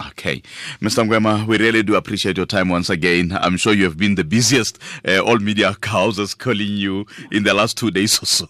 Okay. 0.00 0.42
Mr. 0.80 1.04
Ngwema, 1.04 1.46
we 1.46 1.56
really 1.56 1.82
do 1.82 1.94
appreciate 1.94 2.36
your 2.36 2.46
time 2.46 2.68
once 2.68 2.90
again. 2.90 3.36
I'm 3.40 3.56
sure 3.56 3.72
you 3.72 3.84
have 3.84 3.96
been 3.96 4.16
the 4.16 4.24
busiest, 4.24 4.78
uh, 5.06 5.20
all 5.20 5.38
media 5.38 5.76
houses 5.84 6.34
calling 6.34 6.76
you 6.76 7.06
in 7.30 7.44
the 7.44 7.54
last 7.54 7.76
two 7.76 7.92
days 7.92 8.20
or 8.20 8.26
so. 8.26 8.48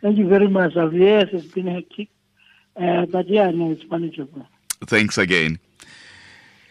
Thank 0.00 0.16
you 0.16 0.26
very 0.26 0.48
much. 0.48 0.72
Yes, 0.74 1.28
it's 1.32 1.46
been 1.48 1.66
hectic, 1.66 2.08
uh, 2.76 3.04
but 3.06 3.28
yeah, 3.28 3.50
no, 3.50 3.72
it's 3.72 3.84
manageable. 3.90 4.46
Thanks 4.86 5.18
again. 5.18 5.58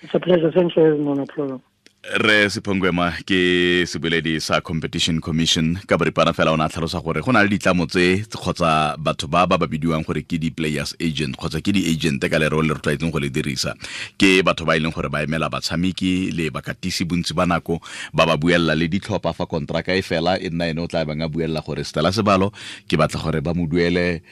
It's 0.01 0.13
a 0.15 0.19
pleasure. 0.19 0.51
Thanks 0.51 0.73
for 0.73 0.85
having 0.85 1.05
me 1.05 1.11
on 1.11 1.17
the 1.17 1.25
program. 1.27 1.61
Re 2.03 2.47
sephongwema 2.49 3.11
ke 3.27 3.83
seboledi 3.83 4.39
sa 4.39 4.61
competition 4.63 5.19
commission. 5.19 5.75
Ka 5.85 5.97
boripana 5.99 6.31
fela 6.31 6.53
o 6.53 6.57
ne 6.57 6.63
a 6.63 6.69
tlhalosa 6.71 7.03
gore 7.03 7.19
go 7.21 7.31
na 7.35 7.43
le 7.43 7.51
ditlamo 7.51 7.85
tse 7.91 8.23
kgotsa 8.23 8.95
batho 8.95 9.27
ba 9.27 9.43
ba 9.45 9.57
ba 9.59 9.67
bidiwang 9.67 10.07
gore 10.07 10.23
ke 10.23 10.39
di-players 10.39 10.95
agent 10.95 11.35
kgotsa 11.35 11.59
ke 11.59 11.75
di-agent 11.75 12.23
ka 12.23 12.39
lereo 12.39 12.63
le 12.63 12.73
re 12.73 12.79
tlwaetseng 12.79 13.11
go 13.11 13.19
le 13.19 13.27
dirisa. 13.29 13.75
Ke 14.15 14.39
batho 14.47 14.63
ba 14.63 14.77
e 14.77 14.79
leng 14.79 14.95
gore 14.95 15.11
ba 15.11 15.27
emela 15.27 15.51
batshameki 15.51 16.31
le 16.31 16.47
bakatisi 16.49 17.03
bontsi 17.03 17.35
ba 17.35 17.43
nako 17.43 17.83
ba 18.15 18.23
ba 18.25 18.39
buelela 18.39 18.79
le 18.79 18.87
ditlhopha 18.87 19.35
fa 19.35 19.43
kontraka 19.45 19.91
e 19.91 20.01
fela 20.01 20.39
e 20.39 20.47
nna 20.49 20.71
ene 20.71 20.79
o 20.79 20.87
tla 20.87 21.03
bang 21.03 21.19
a 21.21 21.27
buelela 21.27 21.59
gore 21.59 21.83
stela 21.83 22.15
sebalo 22.15 22.55
ke 22.87 22.95
batla 22.95 23.19
gore 23.19 23.43
ba 23.43 23.51
mo 23.51 23.67
duele 23.67 24.23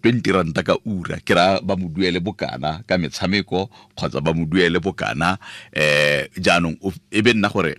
twenty 0.00 0.32
20 0.32 0.40
ranta 0.40 0.64
ka 0.64 0.80
ura. 0.88 1.20
Ke 1.20 1.36
ra 1.36 1.60
ba 1.60 1.76
mo 1.76 1.92
duele 1.92 2.16
bokana 2.16 2.80
ka 2.88 2.96
metshameko 2.96 3.68
kgotsa 3.92 4.24
ba 4.24 4.32
mo 4.32 4.48
duele 4.48 4.80
bokana 4.80 5.36
um 5.76 6.24
jaanong 6.40 6.80
e 7.10 7.22
be 7.22 7.32
nna 7.34 7.48
gore 7.48 7.76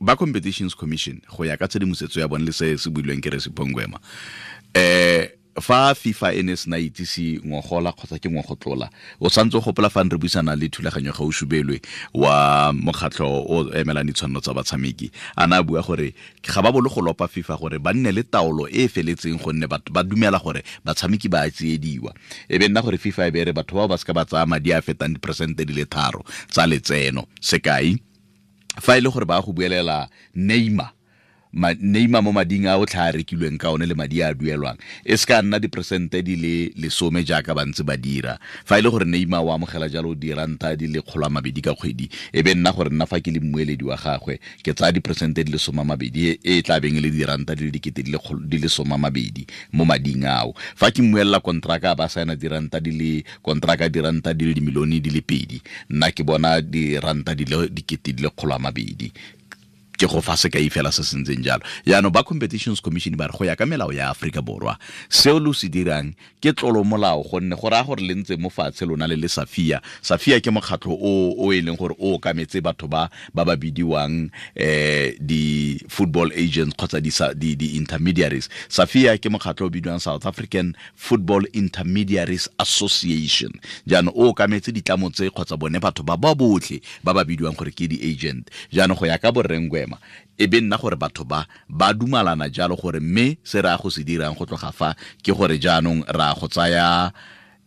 ba 0.00 0.16
competitions 0.16 0.74
commission 0.74 1.20
go 1.36 1.44
ya 1.44 1.56
ka 1.56 1.68
tshedimosetso 1.68 2.20
ya 2.20 2.28
bone 2.28 2.44
le 2.44 2.52
se 2.52 2.76
se 2.78 2.90
builweng 2.90 3.22
ke 3.22 3.30
re 3.30 3.40
sepongwema 3.40 3.98
eh 4.74 5.38
fa 5.60 5.94
fifa 5.94 6.32
e 6.34 6.42
ne 6.42 6.56
se 6.56 6.70
na 6.70 6.78
itsise 6.78 7.40
ngogola 7.46 7.92
kgotsa 7.92 8.18
ke 8.18 8.30
ngogotlola 8.30 8.90
o 9.20 9.28
santse 9.28 9.56
o 9.56 9.60
gopola 9.60 9.90
fa 9.90 10.02
re 10.02 10.18
buisana 10.18 10.56
le 10.56 10.68
thulaganyo 10.68 11.12
ga 11.12 11.24
o 11.24 11.32
subelwe 11.32 11.80
wa 12.14 12.72
mokgatlho 12.72 13.26
o 13.26 13.70
emelang 13.74 14.06
ditshwanelo 14.06 14.40
tsa 14.40 14.54
batshameki. 14.54 15.10
A 15.36 15.46
na 15.46 15.62
bua 15.62 15.82
gore 15.82 16.14
ga 16.42 16.62
ba 16.62 16.72
bolo 16.72 16.88
go 16.88 17.00
lopa 17.00 17.28
fifa 17.28 17.58
gore 17.58 17.78
ba 17.78 17.92
nne 17.92 18.12
le 18.12 18.22
taolo 18.22 18.68
e 18.68 18.84
e 18.84 18.88
feletseng 18.88 19.38
gonne 19.38 19.66
batho 19.66 19.92
ba 19.92 20.02
dumela 20.02 20.38
gore 20.38 20.62
batshameki 20.84 21.28
ba 21.28 21.50
tsiediwa. 21.50 22.14
E 22.48 22.58
be 22.58 22.68
nna 22.68 22.82
gore 22.82 22.98
fifa 22.98 23.26
e 23.26 23.30
bere 23.30 23.52
batho 23.52 23.74
bao 23.76 23.88
ba 23.88 23.98
seka 23.98 24.14
ba 24.14 24.24
tsaya 24.24 24.46
madi 24.46 24.72
a 24.72 24.78
a 24.78 24.82
fetang 24.82 25.14
diperesente 25.14 25.64
di 25.66 25.74
le 25.74 25.84
tharo 25.86 26.22
tsa 26.50 26.66
letseno 26.66 27.26
sekai 27.40 28.07
fa 28.80 28.96
e 28.96 29.00
le 29.00 29.08
gore 29.10 29.26
ba 29.26 29.40
go 29.40 29.52
buelela 29.52 30.08
neymar 30.34 30.92
ma, 31.52 31.72
neymar 31.74 32.22
mo 32.22 32.32
mading 32.32 32.66
a 32.66 32.76
o 32.78 32.86
tlha 32.86 33.08
a 33.08 33.12
rekilweng 33.12 33.58
ka 33.58 33.72
one 33.72 33.86
le 33.86 33.94
madi 33.94 34.22
a 34.22 34.34
duelwang. 34.34 34.76
E 35.04 35.16
se 35.16 35.26
ka 35.26 35.42
nna 35.42 35.58
diperesente 35.58 36.22
di 36.22 36.36
le 36.36 36.54
lesome 36.76 37.24
jaaka 37.24 37.54
bantse 37.54 37.84
ba 37.84 37.96
dira. 37.96 38.38
Fa 38.64 38.78
e 38.78 38.82
le 38.82 38.90
gore 38.90 39.04
neima 39.04 39.40
o 39.40 39.52
amogela 39.52 39.88
jalo 39.88 40.14
diranta 40.14 40.76
di 40.76 40.86
le 40.88 41.00
kgolo 41.02 41.26
a 41.26 41.30
mabedi 41.30 41.60
ka 41.60 41.74
kgwedi 41.74 42.08
e 42.32 42.42
be 42.42 42.54
nna 42.54 42.72
gore 42.72 42.90
nna 42.90 43.06
fa 43.06 43.20
ke 43.20 43.30
le 43.30 43.40
mmueledi 43.40 43.84
wa 43.84 43.96
gagwe 43.96 44.40
ke 44.62 44.74
tsaya 44.74 44.92
diperesente 44.92 45.44
di 45.44 45.52
le 45.52 45.58
some 45.58 45.84
mabedi 45.84 46.28
e 46.28 46.38
e 46.42 46.62
tla 46.62 46.80
beng 46.80 46.98
e 46.98 47.00
le 47.00 47.10
diranta 47.10 47.54
di 47.54 47.64
le 47.64 47.70
dikete 47.70 48.02
di 48.02 48.12
le 48.58 48.68
mabedi 48.98 49.46
mo 49.72 49.84
mading 49.84 50.24
ao. 50.24 50.54
Fa 50.76 50.90
ke 50.90 51.02
mmuelela 51.02 51.40
kontraka 51.40 51.94
ba 51.94 52.08
saena 52.08 52.36
diranta 52.36 52.80
di 52.80 52.92
le 52.92 53.24
kontraka 53.42 53.88
diranta 53.88 54.32
di 54.32 54.44
le 54.44 54.52
dimilione 54.52 55.00
di 55.00 55.10
le 55.10 55.22
pedi 55.22 55.60
nna 55.90 56.12
ke 56.12 56.24
bona 56.24 56.60
diranta 56.60 57.34
di 57.34 57.44
le 57.44 57.68
dikete 57.70 58.12
di 58.12 58.22
le 58.22 58.30
kgolo 58.30 58.58
mabedi 58.58 59.12
ke 59.98 60.06
go 60.06 60.20
fa 60.22 60.36
sekai 60.38 60.70
fela 60.70 60.92
se 60.94 61.02
se 61.02 61.16
ntseng 61.18 61.42
jalo. 61.42 61.62
Yaanong 61.84 62.12
ba 62.14 62.22
competitions 62.22 62.80
commission 62.80 63.16
ba 63.18 63.26
re 63.26 63.34
go 63.36 63.44
ya 63.44 63.56
ka 63.58 63.66
melao 63.66 63.90
ya 63.92 64.10
aforika 64.14 64.40
borwa. 64.40 64.78
Seo 65.10 65.40
lo 65.42 65.52
se 65.52 65.66
dirang 65.68 66.14
ke 66.40 66.52
tlolomolao 66.54 67.26
gonne 67.26 67.56
go 67.58 67.68
raya 67.68 67.82
gore 67.84 68.00
le 68.06 68.14
ntse 68.14 68.38
mo 68.38 68.48
fatshe 68.50 68.86
lona 68.86 69.08
le 69.10 69.16
le 69.18 69.26
safia. 69.28 69.82
Safia 70.02 70.38
ke 70.40 70.50
mokgatlho 70.54 70.94
o 70.94 71.34
o 71.34 71.50
e 71.52 71.58
leng 71.60 71.74
gore 71.76 71.96
o 71.98 72.14
okametse 72.14 72.60
batho 72.62 72.86
ba 72.86 73.10
ba 73.34 73.44
ba 73.44 73.56
bidiwang 73.56 74.30
eh 74.54 75.16
di-football 75.18 76.30
agents 76.36 76.76
kgotsa 76.78 77.00
di, 77.02 77.10
sa- 77.10 77.34
di, 77.34 77.56
di 77.56 77.74
intermediaries. 77.74 78.46
Safia 78.68 79.18
ke 79.18 79.26
mokgatlho 79.26 79.66
o 79.66 79.70
bidiwang 79.72 79.98
south 79.98 80.26
african 80.26 80.76
football 80.94 81.42
intermediaries 81.52 82.46
association. 82.62 83.50
Jaanong 83.88 84.14
o 84.14 84.30
okametse 84.30 84.70
ditlamo 84.70 85.10
tse 85.10 85.26
kgotsa 85.30 85.56
bone 85.58 85.80
batho 85.82 86.06
ba 86.06 86.14
ba 86.16 86.34
botlhe 86.38 86.78
ba 87.02 87.10
ba 87.14 87.24
bidiwang 87.24 87.56
gore 87.58 87.74
ke 87.74 87.88
di-agent. 87.90 88.46
Jaanong 88.70 88.94
go 89.00 89.06
ya 89.08 89.18
ka 89.18 89.32
borrengwema 89.32 89.87
ngwema 89.88 89.98
e 90.38 90.46
be 90.46 90.60
nna 90.60 90.76
gore 90.76 90.96
batho 90.96 91.24
ba 91.24 91.46
ba 91.68 91.92
dumalana 91.92 92.48
jalo 92.48 92.76
gore 92.76 93.00
mme 93.00 93.38
se 93.42 93.62
re 93.62 93.70
a 93.70 93.76
go 93.76 93.90
se 93.90 94.04
dirang 94.04 94.36
go 94.36 94.44
tloga 94.44 94.72
fa 94.72 94.94
ke 95.22 95.32
gore 95.32 95.58
jaanong 95.58 96.04
ra 96.08 96.34
go 96.34 96.48
tsaya 96.48 97.10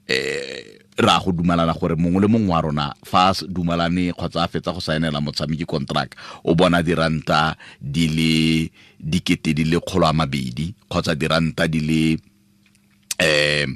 eh 0.08 0.78
ra 0.98 1.20
go 1.20 1.32
dumalana 1.32 1.74
gore 1.74 1.96
mongwe 1.96 2.22
le 2.22 2.28
mongwe 2.28 2.52
wa 2.54 2.62
rona 2.62 2.94
fa 3.04 3.30
a 3.30 3.34
dumalane 3.48 4.14
kgotsa 4.14 4.44
a 4.44 4.48
fetsa 4.48 4.72
go 4.72 4.80
saenela 4.80 5.22
motshameki 5.22 5.66
contract 5.66 6.16
o 6.44 6.56
bona 6.56 6.84
diranta 6.84 7.56
di 7.82 8.08
le 8.08 8.72
dikete 9.00 9.54
di 9.54 9.64
le 9.66 9.80
kgolo 9.80 10.08
a 10.08 10.14
mabedi 10.14 10.74
kgotsa 10.90 11.16
diranta 11.16 11.68
di 11.68 11.80
le 11.82 12.18
um 13.20 13.76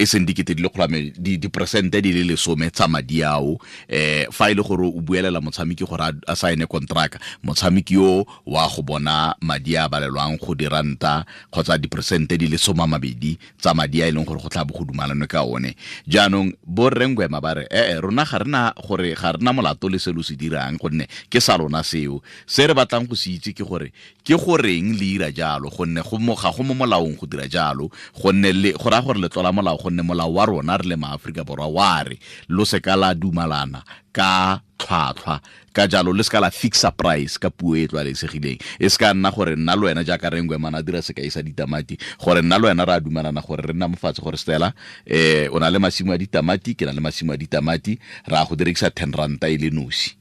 e 0.00 0.06
seng 0.08 0.24
dikete 0.24 0.56
di 0.56 0.62
le 0.64 0.72
kgolame 0.72 1.12
diperesente 1.12 2.00
di 2.00 2.16
le 2.16 2.24
lesome 2.24 2.70
tsa 2.72 2.88
madi 2.88 3.20
ao 3.20 3.52
um 3.52 4.32
fa 4.32 4.48
e 4.48 4.54
le 4.56 4.62
gore 4.64 4.88
o 4.88 5.00
buelela 5.04 5.44
motshameki 5.44 5.84
gore 5.84 6.16
a 6.26 6.34
saene 6.34 6.64
contract 6.64 7.20
motshameki 7.44 7.94
yo 7.94 8.24
wa 8.46 8.64
go 8.64 8.80
bona 8.80 9.36
madi 9.44 9.76
a 9.76 9.88
balelwang 9.92 10.40
go 10.40 10.54
diranta 10.54 11.26
kgotsa 11.52 11.76
diperesente 11.76 12.38
di 12.38 12.48
le 12.48 12.56
soma 12.56 12.86
mabedi 12.86 13.36
tsa 13.60 13.74
madi 13.74 14.00
a 14.00 14.08
e 14.08 14.12
leng 14.12 14.24
gore 14.24 14.40
go 14.40 14.48
tla 14.48 14.64
bo 14.64 14.72
go 14.72 14.84
dumalanwe 14.88 15.28
ka 15.28 15.44
one. 15.44 15.76
Jaanong 16.08 16.56
bo 16.64 16.88
rrengwema 16.88 17.40
ba 17.40 17.60
re 17.60 17.68
ee 17.70 18.00
rona 18.00 18.24
ga 18.24 18.38
rena 18.38 18.72
gore 18.80 19.12
ga 19.12 19.36
rena 19.36 19.52
molato 19.52 19.88
le 19.92 19.98
selo 19.98 20.22
se 20.22 20.32
dirang 20.32 20.80
gonne 20.80 21.04
ke 21.28 21.40
sa 21.44 21.60
lona 21.60 21.84
seo. 21.84 22.22
Se 22.46 22.64
re 22.64 22.72
batlang 22.72 23.04
go 23.04 23.14
se 23.14 23.36
itse 23.36 23.52
ke 23.52 23.68
gore 23.68 23.92
ke 24.24 24.32
goreng 24.32 24.96
le 24.96 25.04
ira 25.20 25.28
jalo 25.28 25.68
gonne 25.68 26.00
ga 26.00 26.50
go 26.56 26.62
mo 26.64 26.72
molaong 26.72 27.20
go 27.20 27.26
dira 27.28 27.44
jalo 27.44 27.92
gonne 28.16 28.72
go 28.72 28.88
raya 28.88 29.04
gore 29.04 29.20
letlola 29.20 29.52
molao 29.52 29.89
gonne 29.90 30.02
molao 30.02 30.32
wa 30.32 30.46
rona 30.46 30.76
re 30.76 30.88
le 30.88 30.96
maaforika 30.96 31.44
borwa 31.44 31.66
wa 31.66 32.02
re. 32.04 32.18
Lo 32.48 32.64
se 32.64 32.80
ka 32.80 32.96
la 32.96 33.14
dumalana 33.14 33.82
ka 34.12 34.60
tlhwatlhwa. 34.78 35.40
Ka 35.72 35.86
jalo 35.86 36.12
le 36.12 36.22
se 36.22 36.30
ka 36.30 36.40
la 36.40 36.50
fixa 36.50 36.90
price 36.90 37.38
ka 37.38 37.50
puo 37.50 37.74
e 37.76 37.86
tlwaelesegileng. 37.86 38.58
E 38.78 38.88
se 38.88 38.98
ka 38.98 39.12
nna 39.14 39.30
gore 39.30 39.56
nna 39.56 39.76
le 39.76 39.90
wena 39.90 40.04
jaaka 40.04 40.30
rengwe 40.30 40.58
mana 40.58 40.82
dira 40.82 41.02
sekai 41.02 41.30
sa 41.30 41.42
ditamati. 41.42 41.98
Gore 42.22 42.42
nna 42.42 42.58
le 42.58 42.70
wena 42.70 42.84
re 42.86 42.94
a 42.94 43.00
dumelana 43.00 43.42
gore 43.42 43.66
re 43.66 43.74
nna 43.74 43.88
mofatshe 43.88 44.22
gore 44.22 44.38
stela 44.38 44.72
um 45.06 45.54
o 45.54 45.58
na 45.58 45.70
le 45.70 45.78
masimo 45.78 46.12
a 46.12 46.18
ditamati 46.18 46.74
ke 46.74 46.86
na 46.86 46.92
le 46.92 47.00
masimo 47.00 47.32
a 47.32 47.36
ditamati 47.36 47.98
re 48.26 48.36
a 48.36 48.46
go 48.46 48.54
direkisa 48.54 48.90
ten 48.90 49.12
ranta 49.12 49.50
e 49.50 49.58
le 49.58 49.70
nosi 49.70 50.14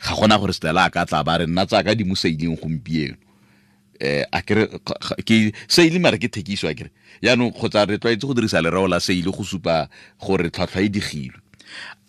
ga 0.00 0.14
gona 0.14 0.38
gore 0.38 0.52
stela 0.52 0.84
a 0.84 0.90
ka 0.90 1.06
tla 1.06 1.22
ba 1.24 1.38
re 1.38 1.46
nna 1.46 1.66
tsaka 1.66 1.94
di 1.94 2.04
mo 2.04 2.14
saileng 2.14 2.58
gompieno 2.58 3.29
eh 4.00 4.24
akere 4.32 4.66
kere 4.66 5.22
ke 5.24 5.52
seile 5.68 6.00
mare 6.00 6.18
ke 6.18 6.28
thekiso 6.32 6.66
akere 6.66 6.90
kere. 6.90 6.90
Yaanong 7.22 7.52
kgotsa 7.52 7.86
re 7.88 7.98
tlwaetse 7.98 8.26
go 8.26 8.34
dirisa 8.34 8.62
lereo 8.62 8.88
la 8.88 9.00
seile 9.00 9.30
go 9.30 9.44
supa 9.44 9.88
gore 10.18 10.50
tlhwatlhwa 10.50 10.82
e 10.82 10.88
digilwe. 10.88 11.38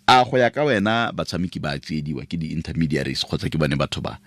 A 0.08 0.24
go 0.24 0.36
ya 0.38 0.50
ka 0.50 0.64
wena 0.64 1.12
batshameki 1.14 1.60
ba 1.62 1.78
tsiediwa 1.78 2.26
ke 2.26 2.36
di-intermediaries 2.36 3.22
kgotsa 3.22 3.46
ke 3.46 3.58
bone 3.60 3.76
batho 3.78 4.02
ba. 4.02 4.18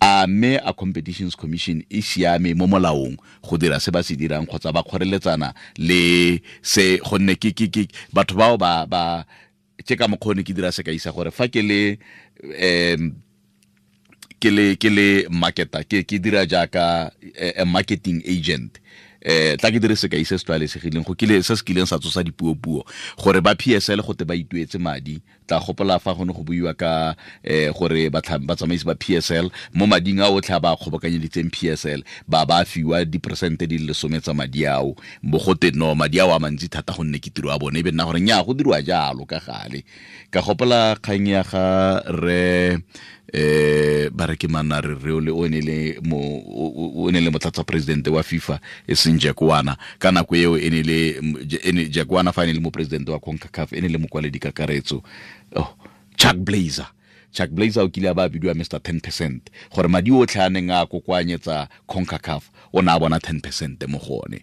A 0.00 0.26
mme 0.26 0.60
a 0.60 0.72
competitions 0.74 1.34
commission 1.34 1.82
e 1.88 2.02
siame 2.02 2.54
mo 2.54 2.66
molaong 2.66 3.16
go 3.40 3.56
dira 3.56 3.80
se 3.80 3.90
ba 3.90 4.02
se 4.02 4.14
dirang 4.14 4.44
kgotsa 4.44 4.74
ba 4.74 4.82
kgoreletsana 4.82 5.54
le 5.78 6.42
se 6.60 6.98
gonne 7.00 7.38
ke 7.38 7.54
batho 8.12 8.36
bao 8.36 8.58
ba 8.58 8.84
ba 8.86 9.24
ke 9.82 9.96
ka 9.96 10.06
mokgone 10.06 10.44
ke 10.44 10.52
dira 10.52 10.72
se 10.72 10.82
ka 10.82 10.92
isa 10.92 11.10
gore 11.12 11.30
fa 11.32 11.48
ke 11.48 11.62
le 11.64 11.98
um 12.42 13.14
ke 14.42 14.50
le 14.50 14.66
ke 14.74 14.90
le 14.90 15.08
marketa 15.30 15.84
ke 15.86 16.02
ke 16.02 16.18
dira 16.18 16.42
jaaka 16.42 17.12
a 17.54 17.64
marketing 17.64 18.22
agent. 18.26 18.82
Eh 19.22 19.54
tla 19.54 19.70
ke 19.70 19.78
dire 19.78 19.94
sekai 19.94 20.24
se 20.26 20.34
se 20.34 20.42
tlwaelesegileng 20.42 21.04
go 21.06 21.14
kile 21.14 21.36
se 21.46 21.54
se 21.54 21.62
kileng 21.62 21.86
sa 21.86 21.94
tsosa 22.02 22.24
dipuo-puo. 22.26 22.82
Gore 23.22 23.38
ba 23.38 23.54
PSL 23.54 24.02
go 24.02 24.16
te 24.18 24.26
ba 24.26 24.34
ituetse 24.34 24.80
madi 24.82 25.20
tla 25.46 25.60
gopola 25.62 26.00
fa 26.02 26.10
gone 26.18 26.34
go 26.34 26.42
buiwa 26.42 26.74
ka 26.74 27.14
eh 27.46 27.70
gore 27.70 28.08
batsamaisi 28.10 28.82
ba 28.82 28.98
PSL 28.98 29.46
mo 29.78 29.86
mading 29.86 30.18
a 30.18 30.26
otlhe 30.26 30.56
a 30.56 30.58
ba 30.58 30.74
kgobokanyeditseng 30.74 31.54
PSL 31.54 32.02
ba 32.26 32.42
ba 32.42 32.64
fiwa 32.66 33.04
diperesente 33.06 33.70
di 33.70 33.78
lesome 33.78 34.18
tsa 34.18 34.34
madi 34.34 34.66
ao. 34.66 34.96
Bo 35.22 35.38
gote 35.38 35.70
no 35.70 35.94
madi 35.94 36.18
ao 36.18 36.34
a 36.34 36.42
mantsi 36.42 36.66
thata 36.66 36.90
gonne 36.90 37.22
ke 37.22 37.30
tiro 37.30 37.54
ya 37.54 37.62
bone 37.62 37.78
e 37.78 37.82
be 37.86 37.94
nna 37.94 38.10
gore 38.10 38.18
nya 38.18 38.42
go 38.42 38.58
dirwa 38.58 38.82
jalo 38.82 39.22
ka 39.22 39.38
gale. 39.38 39.86
Ka 40.34 40.42
gopola 40.42 40.98
kgang 40.98 41.30
ya 41.30 41.46
ga 41.46 42.02
re 42.10 42.82
eh 43.32 44.10
ba 44.12 44.26
re 44.26 44.36
ke 44.36 44.48
mana 44.48 44.80
re 44.80 45.12
o 45.12 45.48
ne 45.48 45.60
le 45.60 45.98
mo 46.02 46.16
o 46.16 47.10
ne 47.10 47.20
le 47.20 47.30
motlatsa 47.30 47.64
president 47.64 48.06
wa 48.08 48.22
FIFA 48.22 48.60
e 48.86 48.94
seng 48.94 49.18
Jekwana 49.18 49.76
ka 49.98 50.12
nako 50.12 50.36
eo 50.36 50.58
e 50.58 50.70
ne 50.70 50.82
le 50.82 50.98
ene 51.64 51.88
Jekwana 51.88 52.32
fa 52.32 52.44
ne 52.46 52.52
le 52.52 52.60
mo 52.60 52.70
president 52.70 53.08
wa 53.08 53.18
CONCACAF 53.18 53.72
ene 53.72 53.88
le 53.88 53.98
mokwaledi 53.98 54.38
kakaretso. 54.38 55.02
Oh 55.56 55.74
Chuck 56.16 56.36
Blazer. 56.36 56.86
Chuck 57.32 57.50
Blazer 57.50 57.82
o 57.82 57.88
kile 57.88 58.14
ba 58.14 58.28
bidiwa 58.28 58.54
Mr 58.54 58.78
10% 58.78 59.40
gore 59.74 59.88
madi 59.88 60.10
otlhe 60.12 60.42
a 60.42 60.48
neng 60.50 60.70
a 60.70 60.86
kokoanyetsa 60.86 61.68
CONCACAF 61.88 62.50
o 62.72 62.82
na 62.82 62.98
bona 62.98 63.16
10% 63.18 63.88
mo 63.88 63.98
gone 63.98 64.40